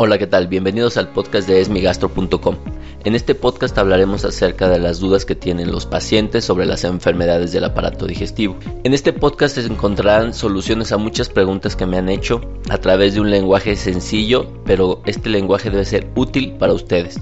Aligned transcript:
Hola, 0.00 0.16
¿qué 0.16 0.26
tal? 0.26 0.46
Bienvenidos 0.46 0.96
al 0.96 1.12
podcast 1.12 1.48
de 1.48 1.60
esmigastro.com. 1.60 2.56
En 3.04 3.14
este 3.14 3.34
podcast 3.34 3.76
hablaremos 3.78 4.24
acerca 4.24 4.68
de 4.68 4.78
las 4.78 5.00
dudas 5.00 5.24
que 5.24 5.34
tienen 5.34 5.72
los 5.72 5.86
pacientes 5.86 6.44
sobre 6.44 6.66
las 6.66 6.84
enfermedades 6.84 7.52
del 7.52 7.64
aparato 7.64 8.06
digestivo. 8.06 8.56
En 8.84 8.94
este 8.94 9.12
podcast 9.12 9.56
se 9.56 9.66
encontrarán 9.66 10.34
soluciones 10.34 10.92
a 10.92 10.98
muchas 10.98 11.30
preguntas 11.30 11.74
que 11.74 11.86
me 11.86 11.96
han 11.96 12.08
hecho 12.08 12.40
a 12.68 12.78
través 12.78 13.14
de 13.14 13.20
un 13.20 13.30
lenguaje 13.30 13.76
sencillo, 13.76 14.62
pero 14.64 15.02
este 15.04 15.30
lenguaje 15.30 15.70
debe 15.70 15.84
ser 15.84 16.10
útil 16.14 16.52
para 16.58 16.74
ustedes. 16.74 17.18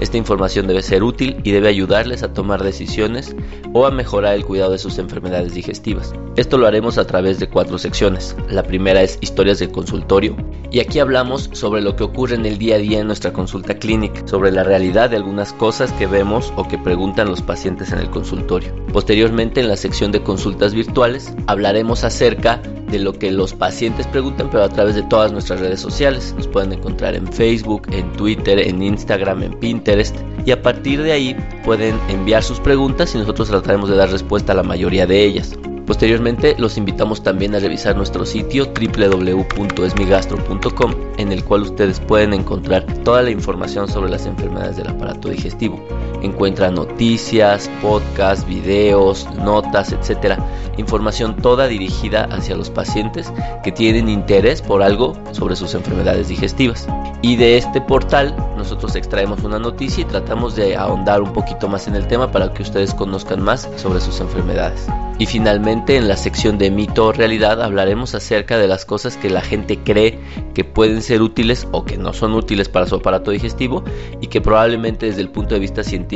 Esta 0.00 0.16
información 0.16 0.66
debe 0.66 0.82
ser 0.82 1.02
útil 1.02 1.36
y 1.44 1.52
debe 1.52 1.68
ayudarles 1.68 2.22
a 2.22 2.32
tomar 2.32 2.62
decisiones 2.62 3.34
o 3.72 3.86
a 3.86 3.90
mejorar 3.90 4.34
el 4.34 4.44
cuidado 4.44 4.72
de 4.72 4.78
sus 4.78 4.98
enfermedades 4.98 5.54
digestivas. 5.54 6.12
Esto 6.36 6.58
lo 6.58 6.66
haremos 6.66 6.98
a 6.98 7.06
través 7.06 7.38
de 7.38 7.48
cuatro 7.48 7.78
secciones. 7.78 8.36
La 8.48 8.62
primera 8.62 9.02
es 9.02 9.18
historias 9.20 9.58
del 9.58 9.72
consultorio 9.72 10.36
y 10.70 10.80
aquí 10.80 10.98
hablamos 10.98 11.50
sobre 11.52 11.82
lo 11.82 11.96
que 11.96 12.04
ocurre 12.04 12.36
en 12.36 12.46
el 12.46 12.58
día 12.58 12.76
a 12.76 12.78
día 12.78 13.00
en 13.00 13.06
nuestra 13.06 13.32
consulta 13.32 13.74
clínica, 13.74 14.26
sobre 14.26 14.52
la 14.52 14.64
realidad 14.64 15.10
de 15.10 15.16
algunas 15.16 15.52
cosas 15.52 15.92
que 15.92 16.06
vemos 16.06 16.52
o 16.56 16.66
que 16.66 16.78
preguntan 16.78 17.28
los 17.28 17.42
pacientes 17.42 17.92
en 17.92 17.98
el 17.98 18.10
consultorio. 18.10 18.74
Posteriormente 18.92 19.60
en 19.60 19.68
la 19.68 19.76
sección 19.76 20.12
de 20.12 20.22
consultas 20.22 20.74
virtuales 20.74 21.34
hablaremos 21.46 22.04
acerca 22.04 22.60
de 22.90 22.98
lo 22.98 23.12
que 23.12 23.30
los 23.30 23.54
pacientes 23.54 24.06
preguntan, 24.08 24.50
pero 24.50 24.64
a 24.64 24.68
través 24.68 24.94
de 24.94 25.02
todas 25.02 25.32
nuestras 25.32 25.60
redes 25.60 25.80
sociales. 25.80 26.34
Nos 26.36 26.48
pueden 26.48 26.72
encontrar 26.72 27.14
en 27.14 27.32
Facebook, 27.32 27.86
en 27.92 28.12
Twitter, 28.12 28.58
en 28.58 28.82
Instagram, 28.82 29.42
en 29.42 29.54
Pinterest. 29.54 30.16
Y 30.44 30.50
a 30.50 30.60
partir 30.60 31.02
de 31.02 31.12
ahí 31.12 31.36
pueden 31.64 31.98
enviar 32.08 32.42
sus 32.42 32.60
preguntas 32.60 33.14
y 33.14 33.18
nosotros 33.18 33.48
trataremos 33.48 33.88
de 33.88 33.96
dar 33.96 34.10
respuesta 34.10 34.52
a 34.52 34.56
la 34.56 34.62
mayoría 34.62 35.06
de 35.06 35.24
ellas. 35.24 35.56
Posteriormente 35.90 36.54
los 36.56 36.78
invitamos 36.78 37.20
también 37.20 37.52
a 37.56 37.58
revisar 37.58 37.96
nuestro 37.96 38.24
sitio 38.24 38.66
www.esmigastro.com 38.66 40.94
en 41.18 41.32
el 41.32 41.42
cual 41.42 41.62
ustedes 41.62 41.98
pueden 41.98 42.32
encontrar 42.32 42.86
toda 43.02 43.22
la 43.22 43.30
información 43.30 43.88
sobre 43.88 44.08
las 44.08 44.24
enfermedades 44.24 44.76
del 44.76 44.86
aparato 44.86 45.30
digestivo. 45.30 45.84
Encuentran 46.22 46.74
noticias, 46.74 47.70
podcasts, 47.80 48.46
videos, 48.46 49.26
notas, 49.36 49.92
etc. 49.92 50.38
Información 50.76 51.36
toda 51.36 51.66
dirigida 51.66 52.24
hacia 52.30 52.56
los 52.56 52.70
pacientes 52.70 53.32
que 53.62 53.72
tienen 53.72 54.08
interés 54.08 54.62
por 54.62 54.82
algo 54.82 55.14
sobre 55.32 55.56
sus 55.56 55.74
enfermedades 55.74 56.28
digestivas. 56.28 56.86
Y 57.22 57.36
de 57.36 57.58
este 57.58 57.80
portal 57.80 58.34
nosotros 58.56 58.94
extraemos 58.96 59.42
una 59.42 59.58
noticia 59.58 60.02
y 60.02 60.04
tratamos 60.04 60.56
de 60.56 60.76
ahondar 60.76 61.22
un 61.22 61.32
poquito 61.32 61.68
más 61.68 61.88
en 61.88 61.94
el 61.94 62.06
tema 62.06 62.30
para 62.30 62.52
que 62.52 62.62
ustedes 62.62 62.94
conozcan 62.94 63.42
más 63.42 63.68
sobre 63.76 64.00
sus 64.00 64.20
enfermedades. 64.20 64.86
Y 65.18 65.26
finalmente 65.26 65.96
en 65.96 66.08
la 66.08 66.16
sección 66.16 66.56
de 66.56 66.70
mito 66.70 67.06
o 67.06 67.12
realidad 67.12 67.62
hablaremos 67.62 68.14
acerca 68.14 68.56
de 68.56 68.68
las 68.68 68.86
cosas 68.86 69.18
que 69.18 69.28
la 69.28 69.42
gente 69.42 69.78
cree 69.78 70.18
que 70.54 70.64
pueden 70.64 71.02
ser 71.02 71.20
útiles 71.20 71.68
o 71.72 71.84
que 71.84 71.98
no 71.98 72.14
son 72.14 72.32
útiles 72.34 72.70
para 72.70 72.86
su 72.86 72.94
aparato 72.94 73.30
digestivo 73.30 73.84
y 74.22 74.28
que 74.28 74.40
probablemente 74.40 75.06
desde 75.06 75.20
el 75.20 75.28
punto 75.28 75.54
de 75.54 75.60
vista 75.60 75.84
científico 75.84 76.09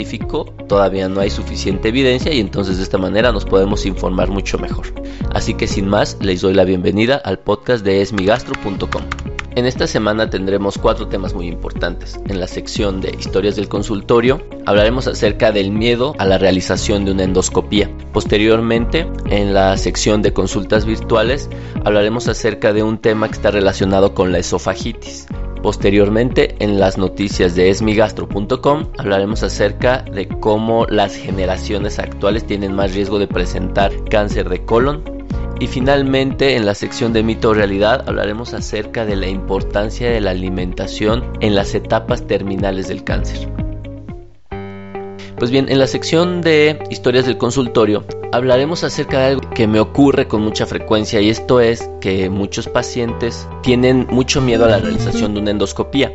todavía 0.69 1.09
no 1.09 1.21
hay 1.21 1.31
suficiente 1.31 1.89
evidencia 1.89 2.33
y 2.33 2.41
entonces 2.41 2.79
de 2.79 2.83
esta 2.83 2.99
manera 2.99 3.31
nos 3.31 3.45
podemos 3.45 3.87
informar 3.87 4.29
mucho 4.29 4.59
mejor. 4.59 4.87
Así 5.33 5.55
que 5.55 5.69
sin 5.69 5.87
más 5.87 6.17
les 6.21 6.41
doy 6.41 6.55
la 6.55 6.65
bienvenida 6.65 7.17
al 7.17 7.39
podcast 7.39 7.85
de 7.85 8.03
esmigastro.com. 8.03 9.03
En 9.57 9.67
esta 9.67 9.87
semana 9.87 10.31
tendremos 10.31 10.79
cuatro 10.79 11.07
temas 11.07 11.33
muy 11.33 11.47
importantes. 11.47 12.19
En 12.27 12.41
la 12.41 12.49
sección 12.49 13.01
de 13.01 13.15
historias 13.17 13.55
del 13.55 13.69
consultorio 13.69 14.43
hablaremos 14.67 15.07
acerca 15.07 15.53
del 15.53 15.71
miedo 15.71 16.17
a 16.19 16.25
la 16.25 16.39
realización 16.39 17.05
de 17.05 17.13
una 17.13 17.23
endoscopía. 17.23 17.89
Posteriormente, 18.13 19.07
en 19.27 19.55
la 19.55 19.77
sección 19.77 20.23
de 20.23 20.33
consultas 20.33 20.85
virtuales 20.87 21.49
hablaremos 21.85 22.27
acerca 22.27 22.73
de 22.73 22.83
un 22.83 22.99
tema 22.99 23.29
que 23.29 23.35
está 23.35 23.53
relacionado 23.53 24.13
con 24.13 24.33
la 24.33 24.39
esofagitis. 24.39 25.29
Posteriormente, 25.65 26.57
en 26.63 26.79
las 26.79 26.99
noticias 26.99 27.55
de 27.55 27.71
esmigastro.com 27.71 28.85
hablaremos 28.99 29.43
acerca 29.43 30.03
de 30.03 30.29
cómo 30.29 30.85
las 30.91 31.17
generaciones 31.17 31.99
actuales 31.99 32.45
tienen 32.45 32.75
más 32.75 32.93
riesgo 32.93 33.19
de 33.19 33.29
presentar 33.29 33.91
cáncer 34.11 34.51
de 34.51 34.63
colon 34.63 35.03
y 35.61 35.67
finalmente, 35.67 36.57
en 36.57 36.67
la 36.67 36.75
sección 36.75 37.15
de 37.15 37.23
mito 37.23 37.49
o 37.49 37.55
realidad, 37.55 38.05
hablaremos 38.07 38.53
acerca 38.53 39.07
de 39.07 39.17
la 39.17 39.27
importancia 39.27 40.11
de 40.11 40.21
la 40.21 40.33
alimentación 40.33 41.33
en 41.41 41.55
las 41.55 41.75
etapas 41.75 42.27
terminales 42.27 42.89
del 42.89 43.03
cáncer. 43.03 43.49
Pues 45.39 45.51
bien, 45.51 45.69
en 45.69 45.79
la 45.79 45.87
sección 45.87 46.43
de 46.43 46.79
historias 46.91 47.27
del 47.27 47.37
consultorio 47.37 48.05
hablaremos 48.33 48.85
acerca 48.85 49.19
de 49.19 49.27
algo 49.27 49.51
que 49.51 49.67
me 49.67 49.81
ocurre 49.81 50.29
con 50.29 50.43
mucha 50.43 50.65
frecuencia 50.65 51.21
y 51.21 51.29
esto 51.29 51.61
es 51.61 51.89
que 52.01 52.29
muchos 52.31 52.69
pacientes 52.69 53.49
tienen 53.63 54.07
mucho 54.11 54.41
miedo 54.41 54.65
a 54.65 54.69
la 54.69 54.79
realización 54.79 55.35
de 55.35 55.41
una 55.41 55.51
endoscopía. 55.51 56.13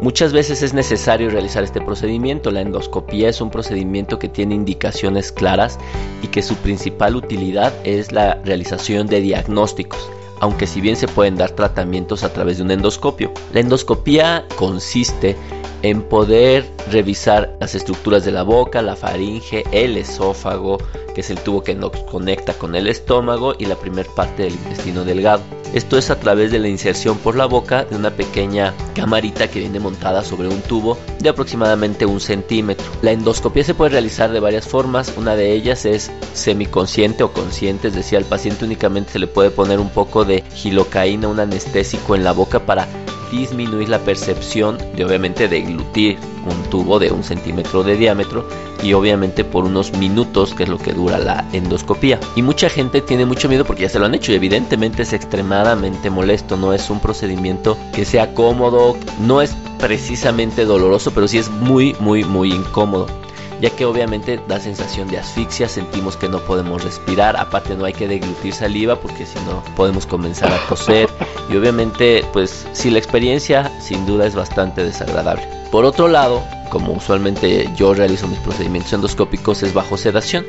Muchas 0.00 0.32
veces 0.32 0.62
es 0.62 0.74
necesario 0.74 1.28
realizar 1.28 1.64
este 1.64 1.80
procedimiento. 1.80 2.50
La 2.50 2.60
endoscopía 2.60 3.28
es 3.28 3.40
un 3.40 3.50
procedimiento 3.50 4.18
que 4.18 4.28
tiene 4.28 4.54
indicaciones 4.54 5.32
claras 5.32 5.78
y 6.22 6.28
que 6.28 6.42
su 6.42 6.54
principal 6.56 7.16
utilidad 7.16 7.72
es 7.84 8.12
la 8.12 8.36
realización 8.44 9.08
de 9.08 9.20
diagnósticos 9.20 10.10
aunque 10.40 10.68
si 10.68 10.80
bien 10.80 10.96
se 10.96 11.08
pueden 11.08 11.36
dar 11.36 11.50
tratamientos 11.50 12.22
a 12.22 12.32
través 12.32 12.58
de 12.58 12.62
un 12.62 12.70
endoscopio. 12.70 13.32
La 13.52 13.58
endoscopía 13.58 14.44
consiste 14.56 15.36
en 15.82 16.02
poder 16.02 16.68
revisar 16.90 17.56
las 17.60 17.74
estructuras 17.74 18.24
de 18.24 18.32
la 18.32 18.42
boca, 18.42 18.82
la 18.82 18.96
faringe, 18.96 19.64
el 19.72 19.96
esófago, 19.96 20.78
que 21.14 21.20
es 21.20 21.30
el 21.30 21.38
tubo 21.40 21.62
que 21.62 21.74
nos 21.74 21.92
conecta 22.04 22.54
con 22.54 22.74
el 22.74 22.88
estómago 22.88 23.54
y 23.58 23.66
la 23.66 23.76
primer 23.76 24.06
parte 24.06 24.44
del 24.44 24.54
intestino 24.54 25.04
delgado. 25.04 25.42
Esto 25.74 25.98
es 25.98 26.08
a 26.08 26.18
través 26.18 26.50
de 26.50 26.58
la 26.58 26.68
inserción 26.68 27.18
por 27.18 27.36
la 27.36 27.44
boca 27.44 27.84
de 27.84 27.94
una 27.94 28.10
pequeña 28.10 28.72
camarita 28.94 29.48
que 29.48 29.60
viene 29.60 29.80
montada 29.80 30.24
sobre 30.24 30.48
un 30.48 30.62
tubo 30.62 30.96
de 31.20 31.28
aproximadamente 31.28 32.06
un 32.06 32.20
centímetro. 32.20 32.86
La 33.02 33.12
endoscopia 33.12 33.62
se 33.64 33.74
puede 33.74 33.90
realizar 33.90 34.32
de 34.32 34.40
varias 34.40 34.66
formas, 34.66 35.12
una 35.18 35.36
de 35.36 35.52
ellas 35.52 35.84
es 35.84 36.10
semiconsciente 36.32 37.22
o 37.22 37.32
consciente, 37.32 37.88
es 37.88 37.94
decir, 37.94 38.16
al 38.16 38.24
paciente 38.24 38.64
únicamente 38.64 39.12
se 39.12 39.18
le 39.18 39.26
puede 39.26 39.50
poner 39.50 39.78
un 39.78 39.90
poco 39.90 40.24
de 40.24 40.42
gilocaína, 40.54 41.28
un 41.28 41.40
anestésico 41.40 42.16
en 42.16 42.24
la 42.24 42.32
boca 42.32 42.60
para 42.60 42.88
disminuir 43.30 43.88
la 43.88 43.98
percepción 43.98 44.78
de 44.94 45.04
obviamente 45.04 45.48
deglutir 45.48 46.18
un 46.46 46.70
tubo 46.70 46.98
de 46.98 47.10
un 47.10 47.22
centímetro 47.22 47.82
de 47.82 47.96
diámetro 47.96 48.48
y 48.82 48.92
obviamente 48.92 49.44
por 49.44 49.64
unos 49.64 49.92
minutos 49.94 50.54
que 50.54 50.62
es 50.62 50.68
lo 50.68 50.78
que 50.78 50.92
dura 50.92 51.18
la 51.18 51.44
endoscopía. 51.52 52.18
Y 52.36 52.42
mucha 52.42 52.68
gente 52.68 53.00
tiene 53.00 53.26
mucho 53.26 53.48
miedo 53.48 53.64
porque 53.64 53.82
ya 53.82 53.88
se 53.88 53.98
lo 53.98 54.06
han 54.06 54.14
hecho 54.14 54.32
y 54.32 54.36
evidentemente 54.36 55.02
es 55.02 55.12
extremadamente 55.12 56.10
molesto. 56.10 56.56
No 56.56 56.72
es 56.72 56.88
un 56.90 57.00
procedimiento 57.00 57.76
que 57.92 58.04
sea 58.04 58.34
cómodo 58.34 58.96
no 59.20 59.42
es 59.42 59.54
precisamente 59.78 60.64
doloroso 60.64 61.12
pero 61.12 61.28
sí 61.28 61.38
es 61.38 61.50
muy 61.50 61.94
muy 62.00 62.24
muy 62.24 62.52
incómodo 62.52 63.06
ya 63.60 63.70
que 63.70 63.84
obviamente 63.84 64.40
da 64.48 64.60
sensación 64.60 65.08
de 65.08 65.18
asfixia, 65.18 65.68
sentimos 65.68 66.16
que 66.16 66.28
no 66.28 66.38
podemos 66.40 66.84
respirar, 66.84 67.36
aparte 67.36 67.74
no 67.74 67.84
hay 67.84 67.92
que 67.92 68.08
deglutir 68.08 68.52
saliva 68.52 68.96
porque 68.96 69.26
si 69.26 69.38
no 69.40 69.62
podemos 69.74 70.06
comenzar 70.06 70.52
a 70.52 70.58
toser 70.68 71.08
y 71.48 71.56
obviamente 71.56 72.24
pues 72.32 72.66
si 72.72 72.90
la 72.90 72.98
experiencia 72.98 73.70
sin 73.80 74.06
duda 74.06 74.26
es 74.26 74.34
bastante 74.34 74.84
desagradable. 74.84 75.46
Por 75.70 75.84
otro 75.84 76.08
lado, 76.08 76.42
como 76.70 76.92
usualmente 76.92 77.68
yo 77.76 77.94
realizo 77.94 78.26
mis 78.28 78.38
procedimientos 78.38 78.92
endoscópicos 78.92 79.62
es 79.62 79.74
bajo 79.74 79.96
sedación. 79.96 80.46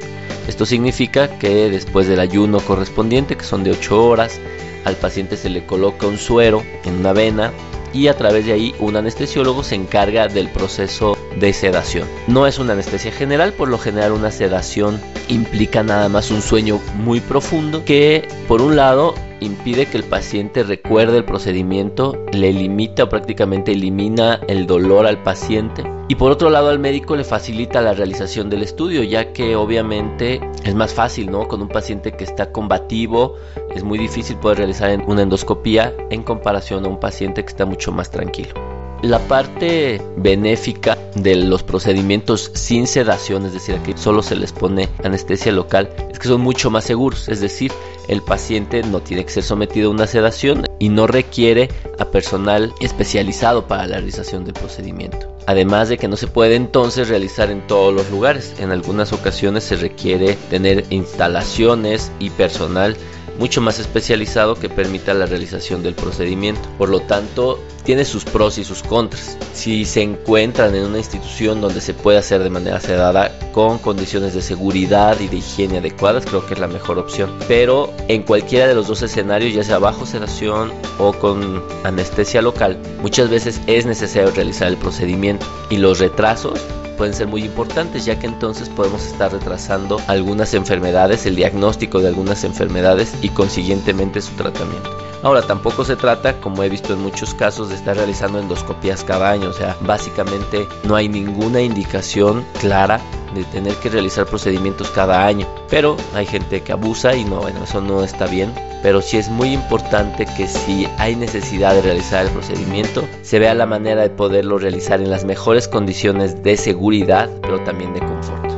Esto 0.48 0.66
significa 0.66 1.28
que 1.40 1.70
después 1.70 2.08
del 2.08 2.20
ayuno 2.20 2.60
correspondiente, 2.60 3.38
que 3.38 3.44
son 3.44 3.64
de 3.64 3.72
8 3.72 4.06
horas, 4.06 4.40
al 4.86 4.96
paciente 4.96 5.38
se 5.38 5.50
le 5.50 5.66
coloca 5.66 6.08
un 6.08 6.18
suero 6.18 6.64
en 6.86 6.96
una 6.96 7.14
vena 7.14 7.52
y 7.94 8.08
a 8.08 8.18
través 8.18 8.46
de 8.46 8.54
ahí 8.54 8.76
un 8.80 8.96
anestesiólogo 8.96 9.64
se 9.64 9.76
encarga 9.76 10.28
del 10.28 10.50
proceso 10.50 11.18
de 11.40 11.54
sedación. 11.54 12.08
No 12.28 12.48
es 12.48 12.60
una 12.60 12.74
anestesia 12.74 13.12
general, 13.12 13.54
por 13.54 13.68
lo 13.68 13.78
general 13.78 14.12
una 14.12 14.32
sedación 14.32 15.00
implica 15.28 15.84
nada 15.84 16.10
más 16.10 16.32
un 16.32 16.42
sueño 16.42 16.80
muy 16.96 17.20
profundo 17.20 17.86
que 17.86 18.28
por 18.48 18.62
un 18.62 18.76
lado 18.76 19.14
impide 19.40 19.86
que 19.86 19.98
el 19.98 20.04
paciente 20.04 20.64
recuerde 20.64 21.18
el 21.18 21.26
procedimiento, 21.26 22.16
le 22.34 22.54
limita 22.54 23.04
o 23.06 23.10
prácticamente 23.10 23.72
elimina 23.72 24.40
el 24.48 24.68
dolor 24.68 25.06
al 25.06 25.22
paciente. 25.24 25.84
Y 26.08 26.16
por 26.16 26.32
otro 26.32 26.50
lado 26.50 26.70
al 26.70 26.80
médico 26.80 27.16
le 27.16 27.24
facilita 27.24 27.82
la 27.82 27.94
realización 27.94 28.50
del 28.50 28.64
estudio, 28.64 29.04
ya 29.04 29.32
que 29.32 29.56
obviamente 29.56 30.42
es 30.64 30.74
más 30.74 30.94
fácil, 30.94 31.30
¿no? 31.30 31.48
Con 31.48 31.62
un 31.62 31.68
paciente 31.68 32.14
que 32.14 32.24
está 32.24 32.52
combativo, 32.52 33.36
es 33.76 33.84
muy 33.84 34.00
difícil 34.00 34.38
poder 34.38 34.58
realizar 34.58 35.04
una 35.08 35.22
endoscopía 35.22 35.96
en 36.10 36.24
comparación 36.24 36.86
a 36.86 36.90
un 36.90 37.00
paciente 37.00 37.44
que 37.44 37.50
está 37.50 37.66
mucho 37.66 37.92
más 37.92 38.10
tranquilo. 38.10 38.54
La 39.02 39.20
parte 39.20 40.02
benéfica 40.18 40.98
de 41.16 41.36
los 41.36 41.64
procedimientos 41.64 42.52
sin 42.54 42.86
sedación, 42.86 43.46
es 43.46 43.54
decir, 43.54 43.78
que 43.78 43.96
solo 43.96 44.22
se 44.22 44.36
les 44.36 44.52
pone 44.52 44.90
anestesia 45.04 45.54
local, 45.54 45.90
es 46.12 46.20
que 46.20 46.28
son 46.28 46.42
mucho 46.42 46.70
más 46.70 46.84
seguros, 46.84 47.30
es 47.30 47.40
decir, 47.40 47.72
el 48.10 48.22
paciente 48.24 48.82
no 48.84 49.02
tiene 49.02 49.24
que 49.24 49.32
ser 49.32 49.44
sometido 49.44 49.90
a 49.90 49.94
una 49.94 50.08
sedación 50.08 50.66
y 50.80 50.90
no 50.90 51.08
requiere 51.08 51.70
a 52.00 52.06
personal 52.06 52.74
especializado 52.82 53.68
para 53.68 53.86
la 53.86 53.98
realización 53.98 54.44
del 54.44 54.56
procedimiento. 54.56 55.36
Además 55.46 55.90
de 55.90 55.98
que 55.98 56.08
no 56.08 56.18
se 56.18 56.28
puede 56.28 56.56
entonces 56.56 57.08
realizar 57.08 57.50
en 57.50 57.66
todos 57.68 57.94
los 57.94 58.10
lugares. 58.12 58.56
En 58.60 58.72
algunas 58.72 59.14
ocasiones 59.14 59.64
se 59.64 59.78
requiere 59.78 60.36
tener 60.50 60.86
instalaciones 60.90 62.12
y 62.20 62.30
personal 62.32 62.98
mucho 63.40 63.62
más 63.62 63.80
especializado 63.80 64.56
que 64.56 64.70
permita 64.70 65.14
la 65.14 65.26
realización 65.26 65.82
del 65.82 65.96
procedimiento. 65.96 66.62
Por 66.78 66.90
lo 66.90 67.00
tanto, 67.00 67.60
tiene 67.84 68.04
sus 68.06 68.26
pros 68.26 68.58
y 68.58 68.66
sus 68.66 68.84
contras. 68.84 69.38
Si 69.54 69.86
se 69.86 70.02
encuentran 70.02 70.76
en 70.76 70.84
una 70.84 70.98
institución 70.98 71.62
donde 71.62 71.82
se 71.82 71.94
puede 71.94 72.20
hacer 72.20 72.44
de 72.44 72.50
manera 72.50 72.80
sedada 72.82 73.32
con 73.54 73.80
condiciones 73.80 74.34
de 74.34 74.42
seguridad 74.42 75.20
y 75.20 75.30
de 75.30 75.38
higiene 75.38 75.78
adecuadas, 75.78 76.26
creo 76.26 76.46
que 76.46 76.54
es 76.54 76.60
la 76.60 76.68
mejor 76.68 77.00
opción. 77.00 77.34
Pero 77.48 77.92
en 78.10 78.24
cualquiera 78.24 78.68
de 78.68 78.76
los 78.76 78.88
dos 78.88 79.02
escenarios, 79.02 79.54
ya 79.54 79.64
sea 79.64 79.80
bajo 79.80 80.06
sedación 80.06 80.72
o 81.00 81.14
con 81.14 81.64
anestesia 81.84 82.42
local, 82.42 82.78
muchas 83.02 83.30
veces 83.30 83.62
es 83.68 83.86
necesario 83.86 84.32
realizar 84.32 84.68
el 84.68 84.78
procedimiento 84.78 85.46
y 85.70 85.78
los 85.78 86.00
retrasos 86.00 86.60
pueden 87.00 87.14
ser 87.14 87.28
muy 87.28 87.46
importantes 87.46 88.04
ya 88.04 88.20
que 88.20 88.28
entonces 88.28 88.68
podemos 88.68 89.06
estar 89.06 89.32
retrasando 89.32 90.02
algunas 90.08 90.54
enfermedades, 90.54 91.26
el 91.26 91.38
diagnóstico 91.38 92.02
de 92.02 92.10
algunas 92.10 92.44
enfermedades 92.44 93.16
y 93.22 93.30
consiguientemente 93.30 94.20
su 94.20 94.34
tratamiento. 94.34 94.90
Ahora, 95.24 95.42
tampoco 95.42 95.86
se 95.86 95.96
trata, 95.96 96.42
como 96.42 96.62
he 96.62 96.68
visto 96.68 96.94
en 96.94 97.00
muchos 97.00 97.34
casos, 97.34 97.70
de 97.70 97.76
estar 97.76 97.96
realizando 97.96 98.38
endoscopías 98.40 99.06
cada 99.06 99.32
año, 99.32 99.50
o 99.50 99.54
sea, 99.54 99.78
básicamente 99.80 100.68
no 100.84 100.98
hay 100.98 101.08
ninguna 101.08 101.62
indicación 101.62 102.46
clara 102.60 103.00
de 103.34 103.46
tener 103.46 103.76
que 103.76 103.90
realizar 103.90 104.26
procedimientos 104.26 104.90
cada 104.90 105.26
año, 105.26 105.48
pero 105.70 105.96
hay 106.14 106.26
gente 106.26 106.64
que 106.64 106.74
abusa 106.74 107.16
y 107.16 107.24
no, 107.24 107.38
bueno, 107.38 107.64
eso 107.64 107.80
no 107.80 108.04
está 108.04 108.28
bien 108.28 108.69
pero 108.82 109.02
sí 109.02 109.18
es 109.18 109.30
muy 109.30 109.54
importante 109.54 110.26
que 110.38 110.48
si 110.48 110.88
hay 110.98 111.16
necesidad 111.16 111.74
de 111.74 111.82
realizar 111.82 112.26
el 112.26 112.32
procedimiento, 112.32 113.08
se 113.22 113.40
vea 113.40 113.54
la 113.54 113.66
manera 113.66 114.02
de 114.02 114.10
poderlo 114.10 114.58
realizar 114.58 115.02
en 115.02 115.10
las 115.10 115.26
mejores 115.26 115.68
condiciones 115.68 116.44
de 116.44 116.58
seguridad, 116.58 117.30
pero 117.42 117.64
también 117.64 117.94
de 117.94 118.00
confort. 118.00 118.50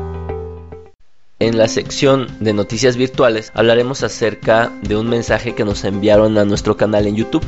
En 1.39 1.57
la 1.57 1.67
sección 1.67 2.27
de 2.39 2.53
noticias 2.53 2.97
virtuales 2.97 3.51
hablaremos 3.55 4.03
acerca 4.03 4.71
de 4.83 4.95
un 4.95 5.09
mensaje 5.09 5.55
que 5.55 5.65
nos 5.65 5.83
enviaron 5.85 6.37
a 6.37 6.45
nuestro 6.45 6.77
canal 6.77 7.07
en 7.07 7.15
YouTube, 7.15 7.43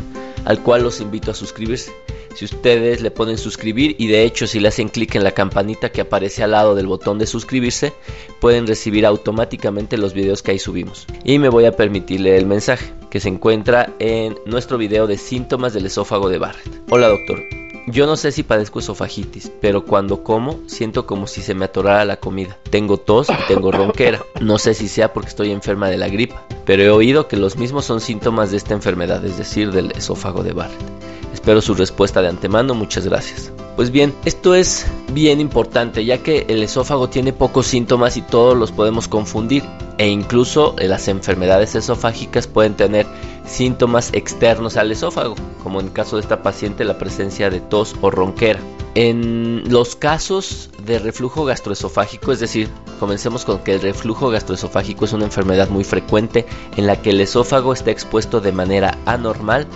al 0.46 0.64
cual 0.64 0.82
los 0.82 1.00
invito 1.00 1.30
a 1.30 1.36
suscribirse. 1.36 1.92
Si 2.36 2.46
ustedes 2.46 3.02
le 3.02 3.12
ponen 3.12 3.38
suscribir 3.38 3.96
y 4.00 4.08
de 4.08 4.24
hecho 4.24 4.48
si 4.48 4.60
le 4.60 4.70
hacen 4.70 4.90
clic 4.90 5.16
en 5.16 5.24
la 5.24 5.34
campanita 5.34 5.92
que 5.92 6.02
aparece 6.02 6.44
al 6.44 6.52
lado 6.52 6.74
del 6.74 6.88
botón 6.88 7.20
de 7.20 7.28
suscribirse, 7.28 7.94
pueden 8.40 8.66
recibir 8.66 9.06
automáticamente 9.06 9.98
los 9.98 10.14
videos 10.14 10.42
que 10.42 10.52
ahí 10.52 10.60
subimos. 10.60 11.06
Y 11.24 11.38
me 11.38 11.50
voy 11.50 11.66
a 11.66 11.74
permitir 11.74 12.22
leer 12.22 12.38
el 12.38 12.46
mensaje 12.48 12.92
que 13.12 13.20
se 13.20 13.30
encuentra 13.30 13.94
en 14.00 14.36
nuestro 14.46 14.80
video 14.80 15.06
de 15.06 15.18
síntomas 15.18 15.74
del 15.74 15.86
esófago 15.86 16.30
de 16.30 16.40
Barrett. 16.40 16.82
Hola 16.90 17.08
doctor, 17.08 17.40
yo 17.86 18.08
no 18.08 18.16
sé 18.16 18.32
si 18.32 18.42
padezco 18.42 18.80
esofagitis, 18.80 19.52
pero 19.62 19.86
cuando 19.86 20.24
como 20.24 20.58
siento 20.68 21.06
como 21.06 21.28
si 21.28 21.42
se 21.42 21.54
me 21.54 21.66
atorara 21.66 22.06
la 22.06 22.18
comida. 22.18 22.58
Tengo 22.72 22.98
tos 22.98 23.30
y 23.30 23.48
tengo 23.48 23.72
ronquera. 23.72 24.24
No 24.42 24.58
sé 24.58 24.74
si 24.74 24.88
sea 24.88 25.14
porque 25.14 25.30
estoy 25.30 25.52
enferma 25.52 25.90
de 25.90 25.98
la 25.98 26.08
gripa, 26.08 26.48
pero 26.66 26.82
he 26.82 26.90
oído 26.90 27.28
que 27.28 27.38
los 27.38 27.58
mismos 27.58 27.86
son 27.86 28.00
síntomas 28.00 28.50
de 28.50 28.58
esta 28.58 28.74
enfermedad, 28.74 29.24
es 29.24 29.38
decir, 29.38 29.72
del 29.72 29.92
esófago 29.92 30.44
de 30.44 30.54
Barrett. 30.54 31.13
Espero 31.44 31.62
su 31.62 31.74
respuesta 31.74 32.22
de 32.22 32.30
antemano, 32.30 32.74
muchas 32.74 33.06
gracias. 33.06 33.52
Pues 33.76 33.92
bien, 33.92 34.16
esto 34.24 34.56
es 34.56 34.86
bien 35.12 35.42
importante 35.42 36.06
ya 36.06 36.20
que 36.20 36.46
el 36.48 36.64
esófago 36.64 37.10
tiene 37.10 37.34
pocos 37.34 37.68
síntomas 37.68 38.16
y 38.16 38.22
todos 38.22 38.58
los 38.58 38.72
podemos 38.72 39.10
confundir 39.10 39.62
e 39.98 40.08
incluso 40.08 40.74
las 40.78 41.10
enfermedades 41.10 41.76
esofágicas 41.76 42.48
pueden 42.48 42.76
tener 42.76 43.06
síntomas 43.46 44.14
externos 44.14 44.78
al 44.78 44.94
esófago, 44.94 45.36
como 45.62 45.82
en 45.82 45.88
el 45.88 45.92
caso 45.92 46.16
de 46.16 46.22
esta 46.22 46.42
paciente 46.42 46.86
la 46.86 46.98
presencia 46.98 47.50
de 47.50 47.60
tos 47.60 47.94
o 48.00 48.10
ronquera. 48.10 48.62
En 48.96 49.70
los 49.70 49.98
casos 49.98 50.70
de 50.86 50.98
reflujo 50.98 51.44
gastroesofágico, 51.44 52.32
es 52.32 52.40
decir, 52.40 52.70
comencemos 53.02 53.44
con 53.44 53.60
que 53.66 53.74
el 53.74 53.82
reflujo 53.82 54.30
gastroesofágico 54.30 55.04
es 55.04 55.12
una 55.12 55.26
enfermedad 55.26 55.68
muy 55.68 55.84
frecuente 55.84 56.46
en 56.78 56.88
la 56.88 57.02
que 57.02 57.10
el 57.10 57.20
esófago 57.20 57.74
está 57.74 57.92
expuesto 57.92 58.40
de 58.40 58.54
manera 58.54 58.98
anormal 59.06 59.68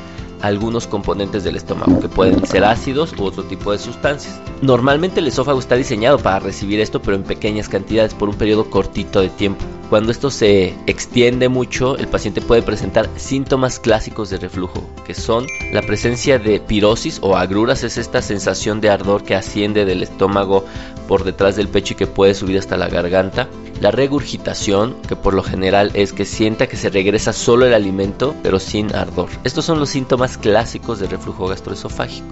algunos 0.42 0.88
componentes 0.88 1.44
del 1.44 1.56
estómago, 1.56 2.00
que 2.00 2.10
pueden 2.10 2.46
ser 2.46 2.64
ácidos 2.64 3.14
u 3.18 3.24
otro 3.24 3.44
tipo 3.44 3.72
de 3.72 3.80
sustancias. 3.80 4.40
Normalmente 4.62 5.20
el 5.20 5.28
esófago 5.28 5.60
está 5.60 5.76
diseñado 5.76 6.18
para 6.20 6.40
recibir 6.40 6.80
esto, 6.80 7.02
pero 7.02 7.16
en 7.16 7.24
pequeñas 7.24 7.70
cantidades 7.70 8.14
por 8.14 8.30
un 8.30 8.36
periodo 8.36 8.70
cortito 8.70 9.22
de 9.22 9.30
tiempo. 9.30 9.64
Cuando 9.90 10.12
esto 10.12 10.30
se 10.30 10.76
extiende 10.86 11.48
mucho, 11.48 11.98
el 11.98 12.08
paciente 12.08 12.42
puede 12.42 12.62
presentar 12.62 13.10
síntomas 13.16 13.80
clásicos 13.80 14.30
de 14.30 14.38
reflujo, 14.38 14.84
que 15.06 15.14
son 15.14 15.48
la 15.72 15.82
presencia 15.82 16.40
de 16.40 16.60
pirosis 16.60 17.20
o 17.22 17.38
agruras, 17.38 17.84
es 17.84 17.98
esta 17.98 18.22
sensación 18.22 18.82
de 18.82 18.90
ardor 18.90 19.24
que 19.24 19.36
asciende 19.36 19.86
del 19.86 20.04
estómago 20.04 20.66
por 21.08 21.24
detrás 21.24 21.56
del 21.56 21.70
pecho 21.70 21.94
y 21.94 21.98
que 21.98 22.08
puede 22.08 22.34
subir 22.34 22.58
hasta 22.60 22.76
la 22.76 22.90
garganta. 22.90 23.48
La 23.80 23.92
regurgitación, 23.92 24.96
que 25.08 25.16
por 25.16 25.36
lo 25.36 25.44
general 25.44 25.92
es 25.94 26.12
que 26.12 26.26
sienta 26.26 26.68
que 26.68 26.78
se 26.78 26.90
regresa 26.90 27.32
solo 27.32 27.66
el 27.66 27.76
alimento, 27.76 28.34
pero 28.42 28.60
sin 28.60 28.96
ardor. 28.96 29.30
Estos 29.44 29.66
son 29.66 29.80
los 29.80 29.90
síntomas 29.90 30.38
clásicos 30.38 31.00
de 31.00 31.08
reflujo 31.08 31.48
gastroesofágico. 31.48 32.26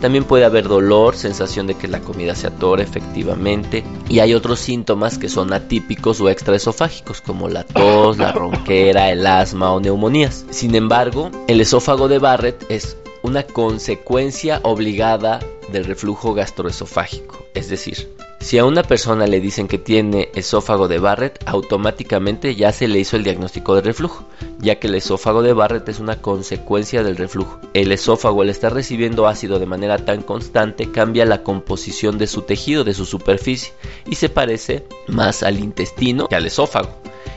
También 0.00 0.24
puede 0.24 0.46
haber 0.46 0.66
dolor, 0.66 1.14
sensación 1.14 1.66
de 1.66 1.74
que 1.74 1.86
la 1.86 2.00
comida 2.00 2.34
se 2.34 2.46
atora 2.46 2.82
efectivamente. 2.82 3.84
Y 4.08 4.20
hay 4.20 4.32
otros 4.32 4.58
síntomas 4.58 5.18
que 5.18 5.28
son 5.28 5.52
atípicos 5.52 6.20
o 6.22 6.30
extraesofágicos, 6.30 7.20
como 7.20 7.50
la 7.50 7.64
tos, 7.64 8.16
la 8.16 8.32
ronquera, 8.32 9.10
el 9.10 9.26
asma 9.26 9.72
o 9.72 9.80
neumonías. 9.80 10.46
Sin 10.48 10.74
embargo, 10.74 11.30
el 11.46 11.60
esófago 11.60 12.08
de 12.08 12.18
Barrett 12.18 12.64
es 12.70 12.96
una 13.22 13.42
consecuencia 13.42 14.60
obligada 14.62 15.40
del 15.70 15.84
reflujo 15.84 16.32
gastroesofágico. 16.32 17.44
Es 17.52 17.68
decir, 17.68 18.08
si 18.40 18.56
a 18.56 18.64
una 18.64 18.82
persona 18.82 19.26
le 19.26 19.38
dicen 19.38 19.68
que 19.68 19.76
tiene 19.76 20.30
esófago 20.34 20.88
de 20.88 20.98
Barrett, 20.98 21.42
automáticamente 21.44 22.54
ya 22.54 22.72
se 22.72 22.88
le 22.88 22.98
hizo 22.98 23.16
el 23.16 23.22
diagnóstico 23.22 23.74
de 23.74 23.82
reflujo, 23.82 24.24
ya 24.58 24.76
que 24.76 24.86
el 24.86 24.94
esófago 24.94 25.42
de 25.42 25.52
Barrett 25.52 25.86
es 25.90 26.00
una 26.00 26.22
consecuencia 26.22 27.02
del 27.02 27.18
reflujo. 27.18 27.60
El 27.74 27.92
esófago 27.92 28.40
al 28.40 28.48
estar 28.48 28.72
recibiendo 28.72 29.28
ácido 29.28 29.58
de 29.58 29.66
manera 29.66 29.98
tan 29.98 30.22
constante 30.22 30.90
cambia 30.90 31.26
la 31.26 31.42
composición 31.42 32.16
de 32.16 32.26
su 32.26 32.40
tejido, 32.42 32.82
de 32.82 32.94
su 32.94 33.04
superficie, 33.04 33.74
y 34.08 34.14
se 34.14 34.30
parece 34.30 34.86
más 35.06 35.42
al 35.42 35.60
intestino 35.60 36.26
que 36.26 36.36
al 36.36 36.46
esófago. 36.46 36.88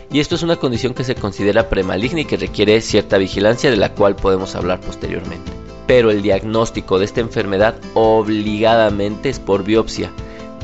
Y 0.09 0.21
esto 0.21 0.35
es 0.35 0.41
una 0.41 0.55
condición 0.55 0.93
que 0.93 1.03
se 1.03 1.15
considera 1.15 1.67
premaligna 1.67 2.21
y 2.21 2.25
que 2.25 2.37
requiere 2.37 2.79
cierta 2.79 3.17
vigilancia 3.17 3.69
de 3.69 3.77
la 3.77 3.93
cual 3.93 4.15
podemos 4.15 4.55
hablar 4.55 4.79
posteriormente. 4.79 5.51
Pero 5.85 6.11
el 6.11 6.21
diagnóstico 6.21 6.97
de 6.97 7.05
esta 7.05 7.19
enfermedad 7.19 7.75
obligadamente 7.93 9.27
es 9.27 9.39
por 9.39 9.65
biopsia 9.65 10.09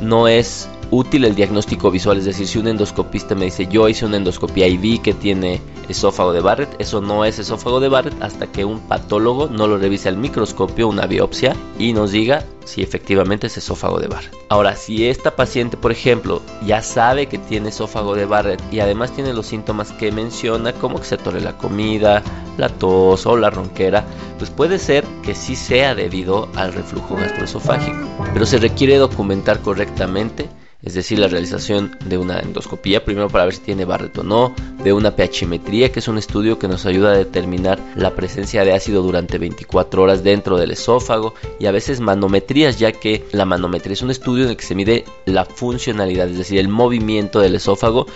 no 0.02 0.28
es 0.28 0.70
útil 0.92 1.26
el 1.26 1.36
diagnóstico 1.36 1.92
visual, 1.92 2.18
es 2.18 2.26
decir, 2.26 2.48
si 2.48 2.58
un 2.58 2.68
endoscopista 2.68 3.36
me 3.36 3.46
dice 3.46 3.68
yo 3.68 3.88
hice 3.88 4.06
una 4.06 4.18
endoscopia 4.18 4.68
y 4.68 4.78
vi 4.78 5.00
que 5.00 5.14
tiene 5.14 5.62
esófago 5.88 6.34
de 6.34 6.42
Barrett, 6.42 6.76
eso 6.80 7.02
no 7.02 7.26
es 7.26 7.40
esófago 7.40 7.80
de 7.80 7.90
Barrett 7.90 8.22
hasta 8.22 8.48
que 8.48 8.66
un 8.66 8.80
patólogo 8.80 9.48
no 9.48 9.68
lo 9.68 9.78
revise 9.78 10.10
al 10.10 10.18
microscopio, 10.18 10.88
una 10.88 11.06
biopsia 11.06 11.56
y 11.78 11.94
nos 11.94 12.12
diga 12.12 12.46
si 12.66 12.84
efectivamente 12.84 13.48
es 13.48 13.58
esófago 13.58 14.00
de 14.00 14.08
Barrett. 14.08 14.36
Ahora, 14.50 14.76
si 14.76 15.08
esta 15.08 15.36
paciente, 15.36 15.78
por 15.78 15.92
ejemplo, 15.92 16.42
ya 16.66 16.82
sabe 16.84 17.28
que 17.28 17.38
tiene 17.38 17.70
esófago 17.70 18.16
de 18.16 18.26
Barrett 18.26 18.62
y 18.72 18.80
además 18.80 19.12
tiene 19.12 19.34
los 19.34 19.48
síntomas 19.48 19.92
que 19.92 20.12
menciona, 20.12 20.74
como 20.74 21.00
que 21.00 21.06
se 21.06 21.18
tore 21.18 21.42
la 21.42 21.58
comida, 21.58 22.24
la 22.58 22.70
tos 22.70 23.26
o 23.26 23.38
la 23.38 23.50
ronquera, 23.50 24.06
pues 24.38 24.52
puede 24.52 24.78
ser 24.78 25.04
que 25.24 25.34
sí 25.34 25.56
sea 25.56 25.96
debido 25.96 26.48
al 26.56 26.74
reflujo 26.74 27.16
gastroesofágico, 27.16 27.98
pero 28.34 28.46
se 28.46 28.58
requiere 28.58 28.98
documentar 28.98 29.62
correctamente 29.62 30.50
es 30.82 30.94
decir, 30.94 31.20
la 31.20 31.28
realización 31.28 31.98
de 32.06 32.18
una 32.18 32.40
endoscopía, 32.40 33.04
primero 33.04 33.28
para 33.28 33.46
ver 33.46 33.56
si 33.56 33.62
tiene 33.62 33.86
Barrett 33.86 34.18
o 34.18 34.24
no, 34.24 34.54
de 34.84 34.94
una 34.94 35.12
pHmetría, 35.12 35.92
que 35.92 36.00
es 36.00 36.08
un 36.08 36.18
estudio 36.18 36.58
que 36.58 36.68
nos 36.68 36.86
ayuda 36.86 37.12
a 37.12 37.18
determinar 37.18 37.80
la 37.96 38.16
presencia 38.16 38.64
de 38.64 38.74
ácido 38.74 39.02
durante 39.02 39.38
24 39.38 40.02
horas 40.02 40.24
dentro 40.24 40.58
del 40.58 40.72
esófago, 40.72 41.34
y 41.60 41.66
a 41.66 41.72
veces 41.72 42.00
manometrías, 42.00 42.80
ya 42.80 42.92
que 42.94 43.26
la 43.32 43.46
manometría 43.46 43.94
es 43.94 44.02
un 44.02 44.12
estudio 44.12 44.46
en 44.46 44.52
el 44.52 44.58
que 44.58 44.66
se 44.66 44.76
mide 44.76 45.04
la 45.26 45.46
funcionalidad, 45.46 46.30
es 46.30 46.38
decir, 46.38 46.60
el 46.60 46.70
movimiento 46.70 47.40
del 47.40 47.56
esófago 47.56 48.08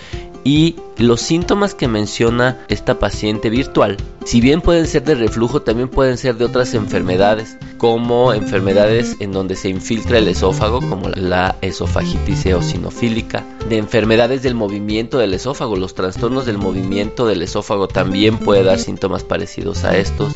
y 0.43 0.75
los 0.97 1.21
síntomas 1.21 1.73
que 1.73 1.87
menciona 1.87 2.65
esta 2.67 2.99
paciente 2.99 3.49
virtual, 3.49 3.97
si 4.25 4.41
bien 4.41 4.61
pueden 4.61 4.87
ser 4.87 5.03
de 5.03 5.15
reflujo, 5.15 5.61
también 5.61 5.89
pueden 5.89 6.17
ser 6.17 6.35
de 6.35 6.45
otras 6.45 6.73
enfermedades, 6.73 7.57
como 7.77 8.33
enfermedades 8.33 9.17
en 9.19 9.31
donde 9.31 9.55
se 9.55 9.69
infiltra 9.69 10.17
el 10.17 10.27
esófago, 10.27 10.79
como 10.87 11.09
la 11.09 11.55
esofagitis 11.61 12.45
eosinofílica, 12.45 13.43
de 13.69 13.77
enfermedades 13.77 14.43
del 14.43 14.55
movimiento 14.55 15.17
del 15.17 15.33
esófago, 15.33 15.75
los 15.75 15.95
trastornos 15.95 16.45
del 16.45 16.57
movimiento 16.57 17.25
del 17.25 17.41
esófago 17.41 17.87
también 17.87 18.37
puede 18.37 18.63
dar 18.63 18.79
síntomas 18.79 19.23
parecidos 19.23 19.83
a 19.83 19.97
estos. 19.97 20.33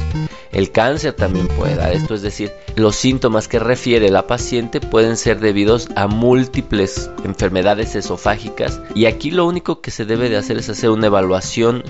El 0.52 0.72
cáncer 0.72 1.14
también 1.14 1.48
puede 1.48 1.76
dar 1.76 1.94
esto, 1.94 2.14
es 2.14 2.22
decir, 2.22 2.52
los 2.76 2.96
síntomas 2.96 3.48
que 3.48 3.60
refiere 3.60 4.10
la 4.10 4.28
paciente 4.28 4.80
pueden 4.80 5.18
ser 5.18 5.40
debidos 5.40 5.90
a 5.96 6.08
múltiples 6.08 7.10
enfermedades 7.24 7.96
esofágicas 7.96 8.82
y 8.96 9.06
aquí 9.06 9.32
lo 9.32 9.46
único 9.46 9.82
que 9.82 9.92
se 9.92 10.06
debe 10.06 10.30
de 10.30 10.38
hacer 10.38 10.58
es 10.58 10.70
hacer 10.70 10.90
una 10.90 11.08
evaluación 11.08 11.84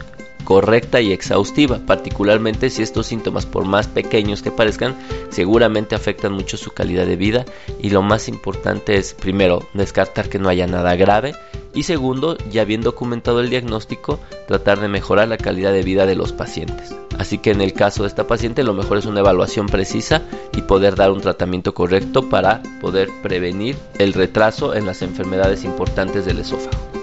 correcta 0.48 1.01
y 1.01 1.12
exhaustiva, 1.12 1.80
particularmente 1.86 2.70
si 2.70 2.82
estos 2.82 3.08
síntomas, 3.08 3.46
por 3.46 3.66
más 3.66 3.89
pequeños 3.89 4.42
que 4.42 4.50
parezcan, 4.50 4.96
seguramente 5.30 5.94
afectan 5.94 6.32
mucho 6.32 6.56
su 6.56 6.72
calidad 6.72 7.06
de 7.06 7.18
vida 7.18 7.44
y 7.82 7.89
lo 7.89 8.01
más 8.01 8.30
importante 8.30 8.96
es, 8.96 9.13
primero, 9.13 9.68
descartar 9.74 10.30
que 10.30 10.39
no 10.39 10.48
haya 10.48 10.66
nada 10.66 10.96
grave 10.96 11.34
y 11.74 11.84
segundo, 11.84 12.38
ya 12.50 12.63
bien 12.63 12.80
documentado 12.80 13.42
el 13.42 13.50
diagnóstico, 13.50 14.22
tratar 14.48 14.80
de 14.80 14.88
mejorar 14.88 15.27
la 15.27 15.38
calidad 15.38 15.74
de 15.74 15.84
vida 15.84 16.06
de 16.06 16.16
los 16.16 16.32
pacientes. 16.32 16.96
Así 17.20 17.39
que 17.39 17.51
en 17.51 17.60
el 17.60 17.74
caso 17.74 18.04
de 18.04 18.08
esta 18.08 18.25
paciente 18.25 18.63
lo 18.63 18.74
mejor 18.74 19.00
es 19.00 19.06
una 19.06 19.20
evaluación 19.20 19.66
precisa 19.66 20.22
y 20.56 20.62
poder 20.62 20.96
dar 20.96 21.12
un 21.12 21.20
tratamiento 21.20 21.74
correcto 21.74 22.30
para 22.30 22.63
poder 22.80 23.10
prevenir 23.22 23.75
el 24.00 24.13
retraso 24.13 24.75
en 24.75 24.86
las 24.86 25.01
enfermedades 25.01 25.66
importantes 25.66 26.24
del 26.25 26.39
esófago. 26.39 26.97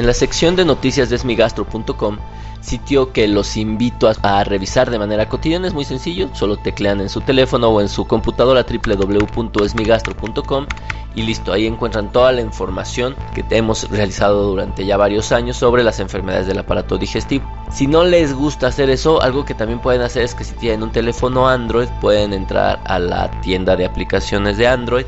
En 0.00 0.06
la 0.06 0.14
sección 0.14 0.56
de 0.56 0.64
noticias 0.64 1.10
de 1.10 1.16
esmigastro.com 1.16 2.16
sitio 2.62 3.12
que 3.12 3.28
los 3.28 3.58
invito 3.58 4.10
a, 4.22 4.44
revisar 4.44 4.90
de 4.90 4.98
manera 4.98 5.28
cotidiana. 5.28 5.66
Es 5.66 5.74
muy 5.74 5.84
sencillo, 5.84 6.34
solo 6.34 6.56
teclean 6.56 7.02
en 7.02 7.10
su 7.10 7.20
teléfono 7.20 7.68
o 7.68 7.82
en 7.82 7.90
su 7.90 8.06
computadora 8.06 8.64
www.esmigastro.com 8.64 10.66
y 11.14 11.22
listo, 11.22 11.52
ahí 11.52 11.66
encuentran 11.66 12.10
toda 12.12 12.32
la 12.32 12.40
información 12.40 13.14
que 13.34 13.44
hemos 13.50 13.90
realizado 13.90 14.46
durante 14.46 14.86
ya 14.86 14.96
varios 14.96 15.32
años 15.32 15.58
sobre 15.58 15.82
las 15.82 16.00
enfermedades 16.00 16.46
del 16.46 16.60
aparato 16.60 16.96
digestivo. 16.96 17.44
Si 17.70 17.86
no 17.86 18.02
les 18.02 18.32
gusta 18.32 18.68
hacer 18.68 18.88
eso, 18.88 19.20
algo 19.20 19.44
que 19.44 19.52
también 19.52 19.80
pueden 19.80 20.00
hacer 20.00 20.22
es 20.22 20.34
que 20.34 20.44
si 20.44 20.54
tienen 20.54 20.82
un 20.82 20.92
teléfono 20.92 21.46
Android 21.46 21.88
pueden 22.00 22.32
entrar 22.32 22.80
a 22.86 22.98
la 22.98 23.30
tienda 23.42 23.76
de 23.76 23.84
aplicaciones 23.84 24.56
de 24.56 24.66
Android 24.66 25.04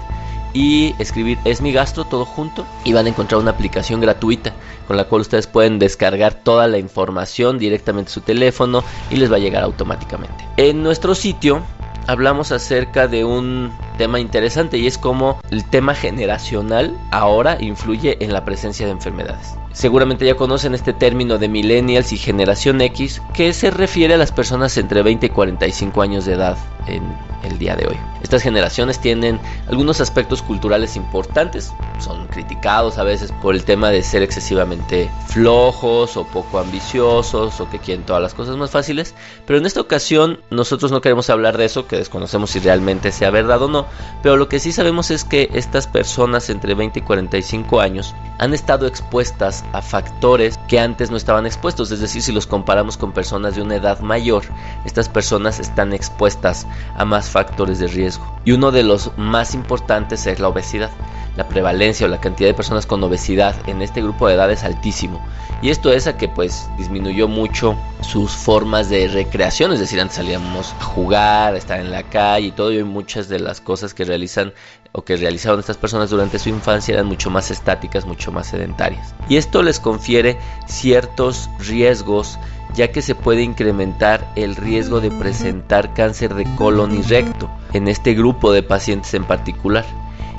y 0.54 0.94
escribir 0.98 1.38
es 1.44 1.60
mi 1.60 1.72
gastro 1.72 2.04
todo 2.04 2.24
junto 2.24 2.66
y 2.84 2.92
van 2.92 3.06
a 3.06 3.08
encontrar 3.10 3.40
una 3.40 3.52
aplicación 3.52 4.00
gratuita 4.00 4.52
con 4.86 4.96
la 4.96 5.04
cual 5.04 5.22
ustedes 5.22 5.46
pueden 5.46 5.78
descargar 5.78 6.34
toda 6.34 6.66
la 6.68 6.78
información 6.78 7.58
directamente 7.58 8.10
a 8.10 8.14
su 8.14 8.20
teléfono 8.20 8.84
y 9.10 9.16
les 9.16 9.30
va 9.30 9.36
a 9.36 9.40
llegar 9.40 9.62
automáticamente. 9.62 10.44
En 10.56 10.82
nuestro 10.82 11.14
sitio 11.14 11.62
hablamos 12.06 12.52
acerca 12.52 13.08
de 13.08 13.24
un 13.24 13.72
tema 13.98 14.20
interesante 14.20 14.78
y 14.78 14.86
es 14.86 14.98
cómo 14.98 15.40
el 15.50 15.64
tema 15.68 15.94
generacional 15.94 16.96
ahora 17.10 17.56
influye 17.60 18.16
en 18.20 18.32
la 18.32 18.44
presencia 18.44 18.86
de 18.86 18.92
enfermedades. 18.92 19.54
Seguramente 19.72 20.26
ya 20.26 20.34
conocen 20.34 20.74
este 20.74 20.92
término 20.92 21.38
de 21.38 21.48
millennials 21.48 22.12
y 22.12 22.18
generación 22.18 22.80
X 22.80 23.22
que 23.32 23.52
se 23.52 23.70
refiere 23.70 24.14
a 24.14 24.18
las 24.18 24.32
personas 24.32 24.76
entre 24.76 25.02
20 25.02 25.26
y 25.26 25.30
45 25.30 26.02
años 26.02 26.26
de 26.26 26.34
edad 26.34 26.56
en 26.86 27.02
el 27.42 27.58
día 27.58 27.76
de 27.76 27.86
hoy. 27.86 27.98
Estas 28.22 28.42
generaciones 28.42 29.00
tienen 29.00 29.40
algunos 29.68 30.00
aspectos 30.00 30.42
culturales 30.42 30.96
importantes, 30.96 31.72
son 31.98 32.26
criticados 32.28 32.98
a 32.98 33.04
veces 33.04 33.32
por 33.42 33.54
el 33.54 33.64
tema 33.64 33.90
de 33.90 34.02
ser 34.02 34.22
excesivamente 34.22 35.10
flojos 35.26 36.16
o 36.16 36.24
poco 36.24 36.58
ambiciosos 36.58 37.60
o 37.60 37.68
que 37.68 37.78
quieren 37.78 38.06
todas 38.06 38.22
las 38.22 38.34
cosas 38.34 38.56
más 38.56 38.70
fáciles, 38.70 39.14
pero 39.46 39.58
en 39.58 39.66
esta 39.66 39.80
ocasión 39.80 40.40
nosotros 40.50 40.92
no 40.92 41.00
queremos 41.00 41.30
hablar 41.30 41.58
de 41.58 41.64
eso, 41.64 41.86
que 41.86 41.96
desconocemos 41.96 42.50
si 42.50 42.60
realmente 42.60 43.12
sea 43.12 43.30
verdad 43.30 43.62
o 43.62 43.68
no, 43.68 43.86
pero 44.22 44.36
lo 44.36 44.48
que 44.48 44.60
sí 44.60 44.72
sabemos 44.72 45.10
es 45.10 45.24
que 45.24 45.50
estas 45.52 45.86
personas 45.86 46.48
entre 46.48 46.74
20 46.74 47.00
y 47.00 47.02
45 47.02 47.80
años 47.80 48.14
han 48.38 48.54
estado 48.54 48.86
expuestas 48.86 49.64
a 49.72 49.82
factores 49.82 50.58
que 50.68 50.80
antes 50.80 51.10
no 51.10 51.16
estaban 51.16 51.46
expuestos, 51.46 51.90
es 51.90 52.00
decir, 52.00 52.22
si 52.22 52.32
los 52.32 52.46
comparamos 52.46 52.96
con 52.96 53.12
personas 53.12 53.56
de 53.56 53.62
una 53.62 53.76
edad 53.76 54.00
mayor, 54.00 54.44
estas 54.84 55.08
personas 55.08 55.60
están 55.60 55.92
expuestas 55.92 56.66
a 56.96 57.04
más 57.04 57.30
factores 57.30 57.78
de 57.78 57.88
riesgo. 57.88 58.24
Y 58.44 58.52
uno 58.52 58.70
de 58.70 58.82
los 58.82 59.10
más 59.16 59.54
importantes 59.54 60.26
es 60.26 60.40
la 60.40 60.48
obesidad. 60.48 60.90
La 61.36 61.48
prevalencia 61.48 62.06
o 62.06 62.10
la 62.10 62.20
cantidad 62.20 62.50
de 62.50 62.54
personas 62.54 62.84
con 62.84 63.02
obesidad 63.02 63.54
en 63.66 63.80
este 63.80 64.02
grupo 64.02 64.28
de 64.28 64.34
edad 64.34 64.50
es 64.50 64.64
altísimo. 64.64 65.24
Y 65.62 65.70
esto 65.70 65.92
es 65.92 66.06
a 66.06 66.16
que 66.18 66.28
pues 66.28 66.68
disminuyó 66.76 67.28
mucho 67.28 67.76
sus 68.02 68.32
formas 68.32 68.90
de 68.90 69.08
recreación, 69.08 69.72
es 69.72 69.78
decir, 69.78 70.00
antes 70.00 70.16
salíamos 70.16 70.72
a 70.72 70.84
jugar, 70.84 71.54
a 71.54 71.56
estar 71.56 71.80
en 71.80 71.90
la 71.92 72.02
calle 72.02 72.48
y 72.48 72.50
todo, 72.50 72.72
y 72.72 72.82
muchas 72.82 73.28
de 73.28 73.38
las 73.38 73.60
cosas 73.60 73.94
que 73.94 74.04
realizan 74.04 74.52
o 74.90 75.04
que 75.04 75.16
realizaron 75.16 75.60
estas 75.60 75.78
personas 75.78 76.10
durante 76.10 76.38
su 76.38 76.48
infancia 76.48 76.94
eran 76.94 77.06
mucho 77.06 77.30
más 77.30 77.50
estáticas, 77.50 78.04
mucho 78.04 78.30
más 78.30 78.48
sedentarias. 78.48 79.14
Y 79.28 79.36
esto 79.36 79.62
les 79.62 79.80
confiere 79.80 80.36
ciertos 80.66 81.48
riesgos 81.60 82.38
ya 82.74 82.92
que 82.92 83.02
se 83.02 83.14
puede 83.14 83.42
incrementar 83.42 84.32
el 84.36 84.56
riesgo 84.56 85.00
de 85.00 85.10
presentar 85.10 85.94
cáncer 85.94 86.34
de 86.34 86.44
colon 86.56 86.96
y 86.96 87.02
recto 87.02 87.50
en 87.72 87.88
este 87.88 88.14
grupo 88.14 88.52
de 88.52 88.62
pacientes 88.62 89.14
en 89.14 89.24
particular. 89.24 89.84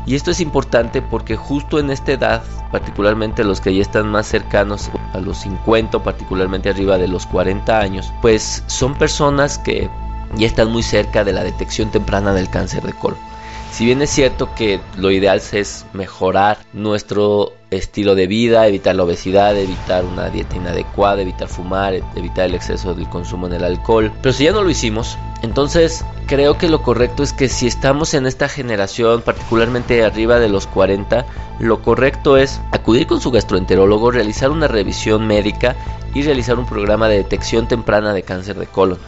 Y 0.06 0.16
esto 0.16 0.32
es 0.32 0.42
importante 0.42 1.02
porque 1.02 1.38
justo 1.38 1.80
en 1.80 1.90
esta 1.90 2.12
edad, 2.12 2.44
particularmente 2.72 3.44
los 3.44 3.62
que 3.62 3.74
ya 3.74 3.82
están 3.82 4.10
más 4.10 4.28
cercanos 4.28 4.90
a 5.14 5.20
los 5.20 5.38
50 5.38 6.04
particularmente 6.04 6.70
arriba 6.70 6.98
de 6.98 7.08
los 7.08 7.26
40 7.26 7.80
años, 7.80 8.12
pues 8.22 8.64
son 8.68 8.96
personas 8.96 9.58
que 9.60 9.90
ya 10.36 10.48
están 10.48 10.72
muy 10.72 10.84
cerca 10.84 11.24
de 11.24 11.32
la 11.32 11.44
detección 11.44 11.90
temprana 11.90 12.34
del 12.34 12.50
cáncer 12.50 12.84
de 12.84 12.94
colon. 12.94 13.33
Si 13.74 13.86
bien 13.86 14.04
es 14.04 14.12
cierto 14.12 14.54
que 14.54 14.80
lo 14.98 15.10
ideal 15.10 15.42
es 15.52 15.88
mejorar 15.94 16.60
nuestro 16.74 17.54
estilo 17.72 18.14
de 18.14 18.28
vida, 18.28 18.68
evitar 18.68 18.96
la 18.96 19.04
obesidad, 19.04 19.58
evitar 19.58 20.06
una 20.06 20.30
dieta 20.30 20.58
inadecuada, 20.58 21.24
evitar 21.24 21.48
fumar, 21.48 21.96
evitar 22.16 22.46
el 22.46 22.54
exceso 22.54 22.94
del 22.94 23.10
consumo 23.10 23.48
en 23.48 23.54
el 23.54 23.64
alcohol. 23.64 24.12
Pero 24.22 24.32
si 24.32 24.44
ya 24.44 24.52
no 24.52 24.62
lo 24.62 24.70
hicimos, 24.70 25.18
entonces 25.42 26.06
creo 26.28 26.56
que 26.60 26.70
lo 26.70 26.84
correcto 26.84 27.24
es 27.24 27.34
que 27.34 27.50
si 27.50 27.66
estamos 27.66 28.14
en 28.14 28.28
esta 28.28 28.48
generación, 28.48 29.24
particularmente 29.24 30.04
arriba 30.04 30.38
de 30.38 30.50
los 30.50 30.68
40, 30.68 31.26
lo 31.60 31.82
correcto 31.82 32.38
es 32.38 32.62
acudir 32.72 33.08
con 33.08 33.22
su 33.22 33.32
gastroenterólogo, 33.32 34.12
realizar 34.12 34.52
una 34.52 34.68
revisión 34.68 35.26
médica 35.26 35.76
y 36.14 36.22
realizar 36.22 36.60
un 36.60 36.68
programa 36.68 37.08
de 37.08 37.18
detección 37.18 37.68
temprana 37.68 38.14
de 38.14 38.22
cáncer 38.22 38.60
de 38.60 38.68
colon. 38.68 39.00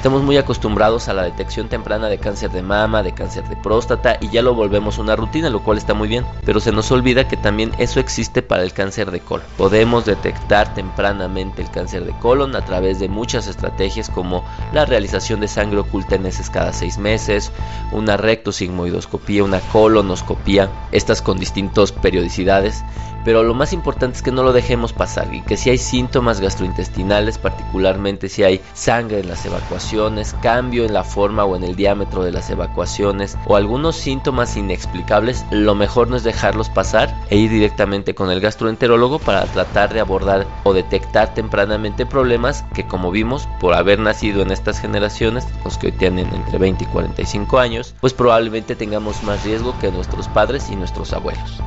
Estamos 0.00 0.22
muy 0.22 0.38
acostumbrados 0.38 1.08
a 1.08 1.12
la 1.12 1.24
detección 1.24 1.68
temprana 1.68 2.08
de 2.08 2.16
cáncer 2.16 2.50
de 2.52 2.62
mama, 2.62 3.02
de 3.02 3.12
cáncer 3.12 3.46
de 3.50 3.56
próstata 3.56 4.16
y 4.18 4.30
ya 4.30 4.40
lo 4.40 4.54
volvemos 4.54 4.96
una 4.96 5.14
rutina, 5.14 5.50
lo 5.50 5.62
cual 5.62 5.76
está 5.76 5.92
muy 5.92 6.08
bien. 6.08 6.24
Pero 6.46 6.58
se 6.58 6.72
nos 6.72 6.90
olvida 6.90 7.28
que 7.28 7.36
también 7.36 7.72
eso 7.76 8.00
existe 8.00 8.40
para 8.40 8.62
el 8.62 8.72
cáncer 8.72 9.10
de 9.10 9.20
colon. 9.20 9.44
Podemos 9.58 10.06
detectar 10.06 10.72
tempranamente 10.72 11.60
el 11.60 11.70
cáncer 11.70 12.06
de 12.06 12.18
colon 12.18 12.56
a 12.56 12.64
través 12.64 12.98
de 12.98 13.10
muchas 13.10 13.46
estrategias 13.46 14.08
como 14.08 14.42
la 14.72 14.86
realización 14.86 15.40
de 15.40 15.48
sangre 15.48 15.80
oculta 15.80 16.14
en 16.14 16.24
heces 16.24 16.48
cada 16.48 16.72
seis 16.72 16.96
meses, 16.96 17.52
una 17.92 18.16
rectosigmoidoscopía, 18.16 19.44
una 19.44 19.60
colonoscopía, 19.60 20.70
estas 20.92 21.20
con 21.20 21.38
distintas 21.38 21.92
periodicidades 21.92 22.82
pero 23.24 23.42
lo 23.42 23.54
más 23.54 23.72
importante 23.72 24.16
es 24.16 24.22
que 24.22 24.32
no 24.32 24.42
lo 24.42 24.52
dejemos 24.52 24.92
pasar 24.92 25.34
y 25.34 25.42
que 25.42 25.56
si 25.56 25.70
hay 25.70 25.78
síntomas 25.78 26.40
gastrointestinales, 26.40 27.36
particularmente 27.36 28.28
si 28.28 28.44
hay 28.44 28.62
sangre 28.72 29.20
en 29.20 29.28
las 29.28 29.44
evacuaciones, 29.44 29.89
cambio 30.40 30.84
en 30.84 30.92
la 30.92 31.04
forma 31.04 31.44
o 31.44 31.56
en 31.56 31.64
el 31.64 31.74
diámetro 31.74 32.22
de 32.22 32.30
las 32.30 32.48
evacuaciones 32.50 33.36
o 33.46 33.56
algunos 33.56 33.96
síntomas 33.96 34.56
inexplicables, 34.56 35.44
lo 35.50 35.74
mejor 35.74 36.08
no 36.08 36.16
es 36.16 36.22
dejarlos 36.22 36.68
pasar 36.68 37.14
e 37.28 37.36
ir 37.36 37.50
directamente 37.50 38.14
con 38.14 38.30
el 38.30 38.40
gastroenterólogo 38.40 39.18
para 39.18 39.44
tratar 39.46 39.92
de 39.92 40.00
abordar 40.00 40.46
o 40.62 40.72
detectar 40.72 41.34
tempranamente 41.34 42.06
problemas 42.06 42.64
que 42.74 42.86
como 42.86 43.10
vimos 43.10 43.48
por 43.58 43.74
haber 43.74 43.98
nacido 43.98 44.42
en 44.42 44.52
estas 44.52 44.78
generaciones, 44.80 45.46
los 45.64 45.76
que 45.76 45.88
hoy 45.88 45.92
tienen 45.92 46.32
entre 46.34 46.58
20 46.58 46.84
y 46.84 46.86
45 46.86 47.58
años, 47.58 47.94
pues 48.00 48.12
probablemente 48.12 48.76
tengamos 48.76 49.22
más 49.24 49.44
riesgo 49.44 49.76
que 49.80 49.90
nuestros 49.90 50.28
padres 50.28 50.70
y 50.70 50.76
nuestros 50.76 51.12
abuelos. 51.12 51.60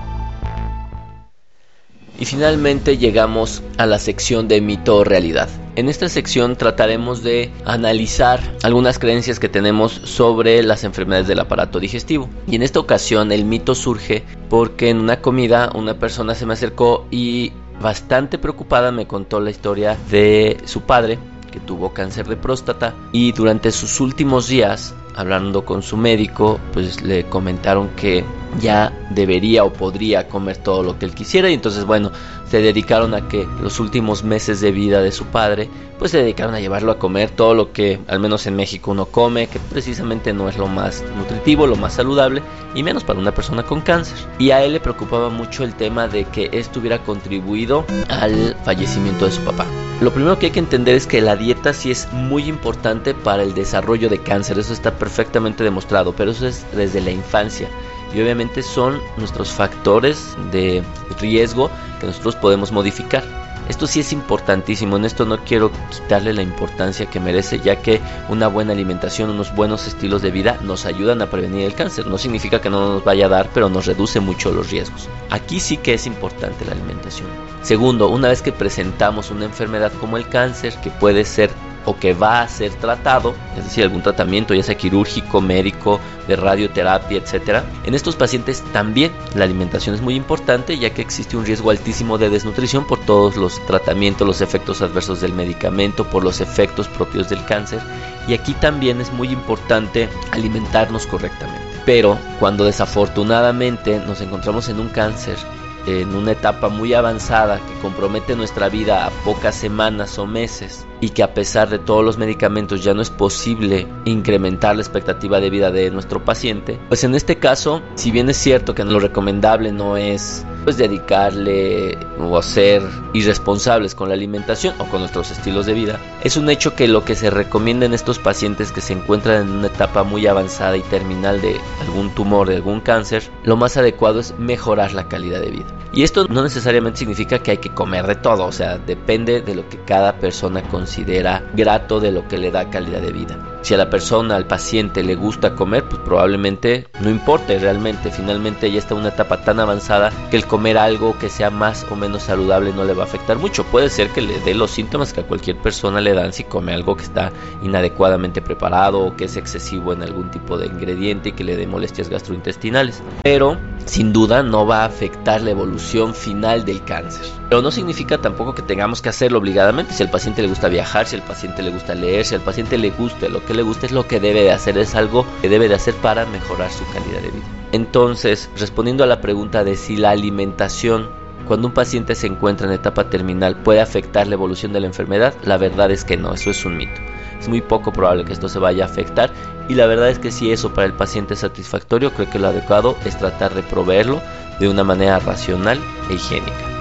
Y 2.20 2.25
finalmente 2.25 2.98
llegamos 2.98 3.63
a 3.77 3.86
la 3.86 4.00
sección 4.00 4.48
de 4.48 4.62
mito 4.62 4.98
o 4.98 5.03
realidad. 5.03 5.50
En 5.75 5.89
esta 5.89 6.08
sección 6.08 6.55
trataremos 6.55 7.24
de 7.24 7.51
analizar 7.65 8.39
algunas 8.62 9.00
creencias 9.00 9.39
que 9.39 9.50
tenemos 9.50 9.91
sobre 9.91 10.62
las 10.62 10.84
enfermedades 10.84 11.27
del 11.27 11.39
aparato 11.39 11.79
digestivo. 11.79 12.29
Y 12.48 12.55
en 12.55 12.62
esta 12.62 12.79
ocasión 12.79 13.32
el 13.32 13.43
mito 13.43 13.74
surge 13.74 14.24
porque 14.50 14.89
en 14.89 15.00
una 15.00 15.22
comida 15.22 15.72
una 15.74 15.98
persona 15.98 16.36
se 16.36 16.46
me 16.46 16.53
acercó 16.53 17.08
y 17.10 17.51
bastante 17.82 18.38
preocupada 18.38 18.91
me 18.91 19.08
contó 19.08 19.39
la 19.39 19.50
historia 19.50 19.98
de 20.12 20.58
su 20.65 20.82
padre 20.82 21.17
que 21.51 21.60
tuvo 21.60 21.93
cáncer 21.93 22.27
de 22.27 22.38
próstata 22.38 22.93
y 23.12 23.32
durante 23.32 23.72
sus 23.72 24.00
últimos 24.00 24.48
días 24.48 24.96
hablando 25.15 25.65
con 25.65 25.84
su 25.84 25.98
médico 25.98 26.60
pues 26.72 27.01
le 27.01 27.25
comentaron 27.25 27.89
que 27.89 28.24
ya 28.60 28.93
debería 29.10 29.63
o 29.63 29.74
podría 29.74 30.27
comer 30.27 30.57
todo 30.57 30.83
lo 30.83 30.98
que 31.00 31.05
él 31.05 31.13
quisiera 31.13 31.50
y 31.50 31.53
entonces 31.53 31.86
bueno 31.86 32.12
se 32.50 32.62
dedicaron 32.62 33.13
a 33.13 33.27
que 33.27 33.48
los 33.62 33.79
últimos 33.79 34.24
meses 34.24 34.62
de 34.62 34.72
vida 34.72 35.01
de 35.01 35.12
su 35.12 35.25
padre 35.25 35.69
pues 36.00 36.12
se 36.12 36.17
dedicaron 36.17 36.55
a 36.55 36.60
llevarlo 36.60 36.91
a 36.91 37.00
comer 37.00 37.29
todo 37.29 37.53
lo 37.53 37.72
que 37.72 38.00
al 38.07 38.19
menos 38.19 38.45
en 38.48 38.55
México 38.55 38.91
uno 38.91 39.05
come 39.05 39.48
que 39.48 39.60
precisamente 39.60 40.33
no 40.33 40.50
es 40.50 40.57
lo 40.57 40.67
más 40.67 41.03
nutritivo 41.17 41.67
lo 41.67 41.75
más 41.75 41.93
saludable 41.93 42.41
y 42.75 42.83
menos 42.83 43.03
para 43.03 43.19
una 43.19 43.33
persona 43.33 43.63
con 43.63 43.81
cáncer 43.81 44.17
y 44.39 44.51
a 44.51 44.63
él 44.63 44.74
le 44.74 44.79
preocupaba 44.79 45.29
mucho 45.29 45.63
el 45.63 45.75
tema 45.75 46.07
de 46.07 46.25
que 46.25 46.50
esto 46.51 46.79
hubiera 46.79 47.03
contribuido 47.03 47.86
al 48.10 48.55
fallecimiento 48.63 49.25
de 49.25 49.31
su 49.31 49.41
papá 49.41 49.65
lo 50.03 50.12
primero 50.12 50.38
que 50.38 50.48
hay 50.48 50.51
que 50.51 50.60
entender 50.60 50.95
es 50.95 51.07
que 51.07 51.22
la 51.22 51.38
dieta 51.38 51.74
sí 51.74 51.89
es 51.89 52.12
muy 52.12 52.50
importante 52.50 53.13
para 53.13 53.41
el 53.41 53.53
desarrollo 53.53 54.10
de 54.10 54.19
cáncer, 54.19 54.60
eso 54.60 54.74
está 54.74 54.98
perfectamente 54.98 55.63
demostrado, 55.63 56.13
pero 56.13 56.31
eso 56.31 56.45
es 56.45 56.65
desde 56.75 57.00
la 57.00 57.12
infancia. 57.12 57.69
Y 58.13 58.22
obviamente 58.22 58.62
son 58.62 59.01
nuestros 59.17 59.51
factores 59.51 60.36
de 60.51 60.84
riesgo 61.20 61.70
que 62.00 62.08
nosotros 62.08 62.36
podemos 62.36 62.72
modificar. 62.72 63.24
Esto 63.70 63.88
sí 63.88 64.01
es 64.01 64.12
importantísimo, 64.12 64.98
en 64.98 65.05
esto 65.05 65.25
no 65.25 65.38
quiero 65.38 65.72
quitarle 65.89 66.34
la 66.34 66.41
importancia 66.41 67.05
que 67.05 67.22
merece, 67.22 67.62
ya 67.62 67.77
que 67.77 68.01
una 68.27 68.48
buena 68.48 68.74
alimentación, 68.74 69.29
unos 69.29 69.55
buenos 69.55 69.88
estilos 69.88 70.22
de 70.22 70.32
vida 70.32 70.58
nos 70.62 70.86
ayudan 70.86 71.22
a 71.22 71.29
prevenir 71.29 71.65
el 71.65 71.74
cáncer. 71.74 72.05
No 72.08 72.17
significa 72.17 72.60
que 72.60 72.70
no 72.70 72.96
nos 72.96 73.03
vaya 73.05 73.27
a 73.27 73.29
dar, 73.29 73.50
pero 73.53 73.70
nos 73.70 73.86
reduce 73.86 74.20
mucho 74.20 74.51
los 74.51 74.70
riesgos. 74.70 75.08
Aquí 75.29 75.62
sí 75.62 75.77
que 75.77 75.93
es 75.93 76.05
importante 76.05 76.65
la 76.65 76.74
alimentación. 76.74 77.29
Segundo, 77.62 78.10
una 78.10 78.27
vez 78.27 78.41
que 78.41 78.51
presentamos 78.51 79.32
una 79.32 79.46
enfermedad 79.46 79.93
como 80.01 80.17
el 80.17 80.27
cáncer, 80.27 80.75
que 80.84 80.89
puede 80.89 81.24
ser 81.24 81.50
o 81.85 81.97
que 81.97 82.13
va 82.13 82.41
a 82.41 82.47
ser 82.47 82.73
tratado, 82.73 83.33
es 83.57 83.63
decir, 83.65 83.83
algún 83.83 84.01
tratamiento 84.01 84.53
ya 84.53 84.63
sea 84.63 84.75
quirúrgico, 84.75 85.41
médico, 85.41 85.99
de 86.27 86.35
radioterapia, 86.35 87.17
etcétera. 87.17 87.63
En 87.83 87.93
estos 87.93 88.15
pacientes 88.15 88.63
también 88.71 89.11
la 89.35 89.43
alimentación 89.43 89.95
es 89.95 90.01
muy 90.01 90.15
importante 90.15 90.77
ya 90.77 90.91
que 90.91 91.01
existe 91.01 91.37
un 91.37 91.45
riesgo 91.45 91.69
altísimo 91.69 92.17
de 92.17 92.29
desnutrición 92.29 92.85
por 92.85 92.99
todos 92.99 93.35
los 93.35 93.63
tratamientos, 93.65 94.27
los 94.27 94.41
efectos 94.41 94.81
adversos 94.81 95.21
del 95.21 95.33
medicamento, 95.33 96.05
por 96.05 96.23
los 96.23 96.41
efectos 96.41 96.87
propios 96.87 97.29
del 97.29 97.43
cáncer 97.45 97.81
y 98.27 98.33
aquí 98.33 98.53
también 98.53 99.01
es 99.01 99.11
muy 99.11 99.29
importante 99.29 100.09
alimentarnos 100.31 101.05
correctamente. 101.07 101.61
Pero 101.85 102.17
cuando 102.39 102.63
desafortunadamente 102.63 103.99
nos 103.99 104.21
encontramos 104.21 104.69
en 104.69 104.79
un 104.79 104.89
cáncer 104.89 105.37
en 105.85 106.15
una 106.15 106.31
etapa 106.31 106.69
muy 106.69 106.93
avanzada 106.93 107.57
que 107.57 107.79
compromete 107.81 108.35
nuestra 108.35 108.69
vida 108.69 109.05
a 109.05 109.09
pocas 109.23 109.55
semanas 109.55 110.17
o 110.17 110.25
meses 110.25 110.85
y 111.01 111.09
que 111.09 111.23
a 111.23 111.33
pesar 111.33 111.69
de 111.69 111.79
todos 111.79 112.03
los 112.03 112.17
medicamentos 112.17 112.83
ya 112.83 112.93
no 112.93 113.01
es 113.01 113.09
posible 113.09 113.87
incrementar 114.05 114.75
la 114.75 114.81
expectativa 114.81 115.39
de 115.39 115.49
vida 115.49 115.71
de 115.71 115.91
nuestro 115.91 116.23
paciente, 116.23 116.79
pues 116.87 117.03
en 117.03 117.15
este 117.15 117.37
caso, 117.39 117.81
si 117.95 118.11
bien 118.11 118.29
es 118.29 118.37
cierto 118.37 118.73
que 118.73 118.85
lo 118.85 118.99
recomendable 118.99 119.71
no 119.71 119.97
es 119.97 120.45
pues 120.63 120.77
dedicarle 120.77 121.98
o 122.20 122.41
ser 122.41 122.82
irresponsables 123.13 123.96
con 123.96 124.10
la 124.10 124.15
alimentación 124.15 124.75
o 124.79 124.86
con 124.86 125.01
nuestros 125.01 125.32
estilos 125.32 125.65
de 125.65 125.74
vida, 125.74 126.00
es 126.24 126.38
un 126.38 126.50
hecho 126.50 126.75
que 126.75 126.88
lo 126.88 127.03
que 127.03 127.15
se 127.15 127.29
recomienda 127.29 127.86
en 127.86 127.93
estos 127.93 128.20
pacientes 128.20 128.72
que 128.72 128.82
se 128.82 128.93
encuentran 128.93 129.43
en 129.43 129.50
una 129.50 129.67
etapa 129.67 130.03
muy 130.03 130.27
avanzada 130.27 130.77
y 130.77 130.82
terminal 130.82 131.41
de 131.41 131.58
algún 131.82 132.13
tumor, 132.15 132.48
de 132.48 132.55
algún 132.55 132.79
cáncer, 132.79 133.24
lo 133.43 133.58
más 133.58 133.77
adecuado 133.77 134.20
es 134.20 134.38
mejorar 134.38 134.93
la 134.93 135.08
calidad 135.08 135.41
de 135.41 135.51
vida. 135.51 135.65
Y 135.93 136.03
esto 136.03 136.25
no 136.27 136.41
necesariamente 136.41 137.00
significa 137.00 137.39
que 137.39 137.51
hay 137.51 137.58
que 137.58 137.74
comer 137.74 138.08
de 138.08 138.15
todo, 138.15 138.46
o 138.46 138.51
sea, 138.51 138.77
depende 138.77 139.41
de 139.41 139.55
lo 139.55 139.70
que 139.70 139.79
cada 139.79 140.17
persona 140.17 140.63
considera 140.63 141.43
grato, 141.55 142.00
de 142.00 142.12
lo 142.12 142.27
que 142.27 142.38
le 142.38 142.51
da 142.51 142.70
calidad 142.70 143.01
de 143.01 143.12
vida. 143.12 143.52
Si 143.63 143.74
a 143.74 143.77
la 143.77 143.89
persona, 143.89 144.36
al 144.36 144.46
paciente 144.46 145.03
le 145.03 145.15
gusta 145.15 145.55
comer, 145.55 145.86
pues 145.86 146.01
probablemente 146.03 146.88
no 147.00 147.10
importe 147.10 147.58
realmente, 147.60 148.12
finalmente 148.12 148.70
ya 148.70 148.79
está 148.79 148.93
una 148.93 149.08
etapa 149.08 149.41
tan 149.46 149.62
avanzada 149.62 150.12
que 150.29 150.36
el 150.36 150.46
comer 150.46 150.77
algo 150.77 151.17
que 151.17 151.29
sea 151.29 151.50
más 151.50 151.86
o 151.89 151.96
menos 151.96 152.24
saludable 152.24 152.74
no 152.74 152.84
le 152.84 152.93
va 152.93 153.03
a 153.03 153.05
afectar 153.05 153.38
mucho. 153.38 153.63
Puede 153.63 153.89
ser 153.89 154.10
que 154.10 154.20
le 154.20 154.38
dé 154.41 154.53
los 154.53 154.70
síntomas 154.70 155.13
que 155.13 155.22
a 155.22 155.27
cualquier 155.27 155.62
persona 155.62 156.01
le 156.01 156.13
dan 156.13 156.34
si 156.34 156.43
come 156.43 156.74
algo 156.74 156.98
que 156.98 157.03
está 157.03 157.32
inadecuadamente 157.62 158.41
preparado 158.41 159.00
o 159.00 159.15
que 159.15 159.25
es 159.25 159.38
excesivo 159.38 159.93
en 159.93 160.03
algún 160.03 160.29
tipo 160.29 160.58
de 160.58 160.65
ingrediente 160.65 161.29
y 161.29 161.32
que 161.32 161.46
le 161.46 161.55
dé 161.55 161.65
molestias 161.65 162.10
gastrointestinales. 162.10 163.01
Pero 163.24 163.58
sin 163.86 164.12
duda 164.12 164.43
no 164.43 164.67
va 164.67 164.82
a 164.82 164.88
afectar 164.88 165.41
la 165.41 165.51
evolución 165.51 166.13
final 166.13 166.65
del 166.65 166.84
cáncer. 166.84 167.25
Pero 167.53 167.62
no 167.62 167.69
significa 167.69 168.17
tampoco 168.17 168.55
que 168.55 168.63
tengamos 168.63 169.03
que 169.03 169.10
hacerlo 169.10 169.38
obligadamente. 169.38 169.93
Si 169.93 170.01
al 170.01 170.10
paciente 170.10 170.41
le 170.41 170.48
gusta 170.48 170.69
viajar, 170.69 171.05
si 171.05 171.17
al 171.17 171.22
paciente 171.22 171.62
le 171.62 171.69
gusta 171.69 171.93
leer, 171.93 172.25
si 172.25 172.33
al 172.33 172.41
paciente 172.41 172.79
le 172.79 172.89
gusta 172.89 173.29
lo 173.29 173.45
que 173.45 173.53
le 173.53 173.62
gusta, 173.62 173.86
es 173.86 173.91
lo 173.91 174.07
que 174.07 174.19
debe 174.19 174.41
de 174.41 174.51
hacer, 174.51 174.75
es 174.79 174.95
algo 174.95 175.24
que 175.39 175.50
debe 175.50 175.69
de 175.69 175.75
hacer 175.75 175.93
para 175.93 176.25
mejorar 176.25 176.72
su 176.72 176.83
calidad 176.91 177.22
de 177.22 177.29
vida. 177.29 177.45
Entonces, 177.72 178.50
respondiendo 178.57 179.03
a 179.03 179.05
la 179.05 179.22
pregunta 179.22 179.63
de 179.63 179.75
si 179.75 179.98
la 179.98 180.10
alimentación 180.10 181.12
cuando 181.48 181.67
un 181.67 181.75
paciente 181.75 182.15
se 182.15 182.25
encuentra 182.25 182.65
en 182.65 182.74
etapa 182.74 183.12
terminal 183.12 183.55
puede 183.57 183.81
afectar 183.81 184.25
la 184.25 184.33
evolución 184.33 184.74
de 184.74 184.79
la 184.79 184.88
enfermedad, 184.88 185.36
la 185.43 185.57
verdad 185.57 185.91
es 185.91 186.03
que 186.03 186.17
no, 186.17 186.33
eso 186.33 186.50
es 186.50 186.65
un 186.65 186.75
mito. 186.75 187.01
Es 187.39 187.48
muy 187.48 187.62
poco 187.62 187.93
probable 187.93 188.25
que 188.25 188.33
esto 188.33 188.50
se 188.50 188.57
vaya 188.57 188.86
a 188.86 188.88
afectar 188.88 189.31
y 189.69 189.75
la 189.75 189.86
verdad 189.86 190.10
es 190.10 190.17
que 190.17 190.31
si 190.31 190.51
eso 190.51 190.74
para 190.74 190.88
el 190.88 190.93
paciente 190.93 191.36
es 191.36 191.41
satisfactorio, 191.41 192.15
creo 192.15 192.31
que 192.31 192.39
lo 192.39 192.48
adecuado 192.48 192.98
es 193.05 193.15
tratar 193.15 193.53
de 193.53 193.62
proveerlo 193.62 194.24
de 194.60 194.69
una 194.69 194.83
manera 194.83 195.19
racional 195.19 195.79
e 196.10 196.15
higiénica. 196.15 196.73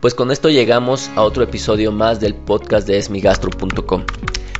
Pues 0.00 0.14
con 0.14 0.30
esto 0.30 0.48
llegamos 0.48 1.10
a 1.14 1.22
otro 1.22 1.44
episodio 1.44 1.92
más 1.92 2.20
del 2.20 2.34
podcast 2.34 2.86
de 2.86 2.96
esmigastro.com. 2.96 4.04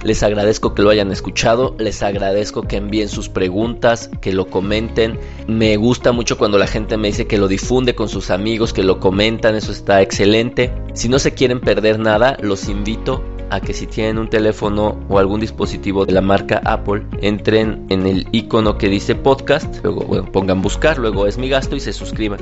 Les 0.02 0.22
agradezco 0.22 0.74
que 0.74 0.82
lo 0.82 0.90
hayan 0.90 1.10
escuchado, 1.10 1.74
les 1.78 2.02
agradezco 2.02 2.62
que 2.62 2.76
envíen 2.76 3.08
sus 3.08 3.30
preguntas, 3.30 4.10
que 4.20 4.34
lo 4.34 4.48
comenten. 4.48 5.18
Me 5.46 5.78
gusta 5.78 6.12
mucho 6.12 6.36
cuando 6.36 6.58
la 6.58 6.66
gente 6.66 6.98
me 6.98 7.08
dice 7.08 7.26
que 7.26 7.38
lo 7.38 7.48
difunde 7.48 7.94
con 7.94 8.10
sus 8.10 8.30
amigos, 8.30 8.74
que 8.74 8.82
lo 8.82 9.00
comentan, 9.00 9.54
eso 9.54 9.72
está 9.72 10.02
excelente. 10.02 10.74
Si 10.92 11.08
no 11.08 11.18
se 11.18 11.32
quieren 11.32 11.60
perder 11.60 11.98
nada, 11.98 12.36
los 12.42 12.68
invito 12.68 13.22
a 13.50 13.60
que 13.60 13.74
si 13.74 13.86
tienen 13.86 14.18
un 14.18 14.28
teléfono 14.28 14.98
o 15.08 15.18
algún 15.18 15.40
dispositivo 15.40 16.06
de 16.06 16.12
la 16.12 16.20
marca 16.20 16.60
Apple, 16.64 17.02
entren 17.20 17.84
en 17.88 18.06
el 18.06 18.28
icono 18.32 18.78
que 18.78 18.88
dice 18.88 19.16
podcast, 19.16 19.82
luego 19.82 20.24
pongan 20.32 20.62
buscar, 20.62 20.98
luego 20.98 21.26
es 21.26 21.36
mi 21.36 21.48
gasto 21.48 21.74
y 21.76 21.80
se 21.80 21.92
suscriban. 21.92 22.40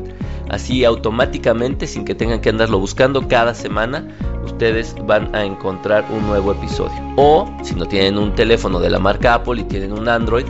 Así 0.51 0.85
automáticamente, 0.85 1.87
sin 1.87 2.05
que 2.05 2.15
tengan 2.15 2.41
que 2.41 2.51
andarlo 2.51 2.79
buscando 2.79 3.27
cada 3.27 3.55
semana, 3.55 4.07
ustedes 4.45 4.95
van 5.07 5.35
a 5.35 5.45
encontrar 5.45 6.05
un 6.11 6.27
nuevo 6.27 6.53
episodio. 6.53 7.01
O 7.17 7.51
si 7.63 7.75
no 7.75 7.87
tienen 7.87 8.19
un 8.19 8.35
teléfono 8.35 8.81
de 8.81 8.91
la 8.91 8.99
marca 8.99 9.33
Apple 9.35 9.63
y 9.63 9.65
tienen 9.65 9.93
un 9.93 10.09
Android, 10.09 10.45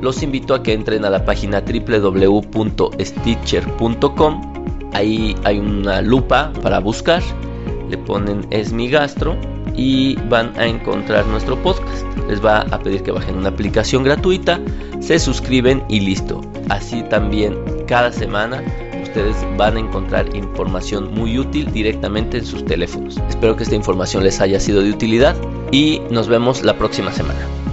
los 0.00 0.22
invito 0.22 0.54
a 0.54 0.62
que 0.62 0.74
entren 0.74 1.04
a 1.04 1.10
la 1.10 1.24
página 1.24 1.62
www.stitcher.com. 1.62 4.52
Ahí 4.92 5.34
hay 5.44 5.58
una 5.58 6.02
lupa 6.02 6.52
para 6.62 6.78
buscar. 6.78 7.22
Le 7.88 7.98
ponen 7.98 8.46
es 8.50 8.72
mi 8.72 8.88
gastro 8.88 9.36
y 9.76 10.16
van 10.28 10.52
a 10.58 10.66
encontrar 10.66 11.26
nuestro 11.26 11.60
podcast. 11.62 12.04
Les 12.28 12.44
va 12.44 12.60
a 12.60 12.78
pedir 12.78 13.02
que 13.02 13.12
bajen 13.12 13.36
una 13.36 13.50
aplicación 13.50 14.02
gratuita, 14.02 14.60
se 15.00 15.18
suscriben 15.18 15.82
y 15.88 16.00
listo. 16.00 16.40
Así 16.68 17.02
también 17.02 17.56
cada 17.86 18.12
semana 18.12 18.62
ustedes 19.02 19.36
van 19.56 19.76
a 19.76 19.80
encontrar 19.80 20.34
información 20.34 21.14
muy 21.14 21.38
útil 21.38 21.70
directamente 21.72 22.38
en 22.38 22.46
sus 22.46 22.64
teléfonos. 22.64 23.16
Espero 23.28 23.54
que 23.54 23.62
esta 23.62 23.76
información 23.76 24.24
les 24.24 24.40
haya 24.40 24.58
sido 24.58 24.82
de 24.82 24.90
utilidad 24.90 25.36
y 25.70 26.00
nos 26.10 26.26
vemos 26.26 26.62
la 26.62 26.76
próxima 26.76 27.12
semana. 27.12 27.63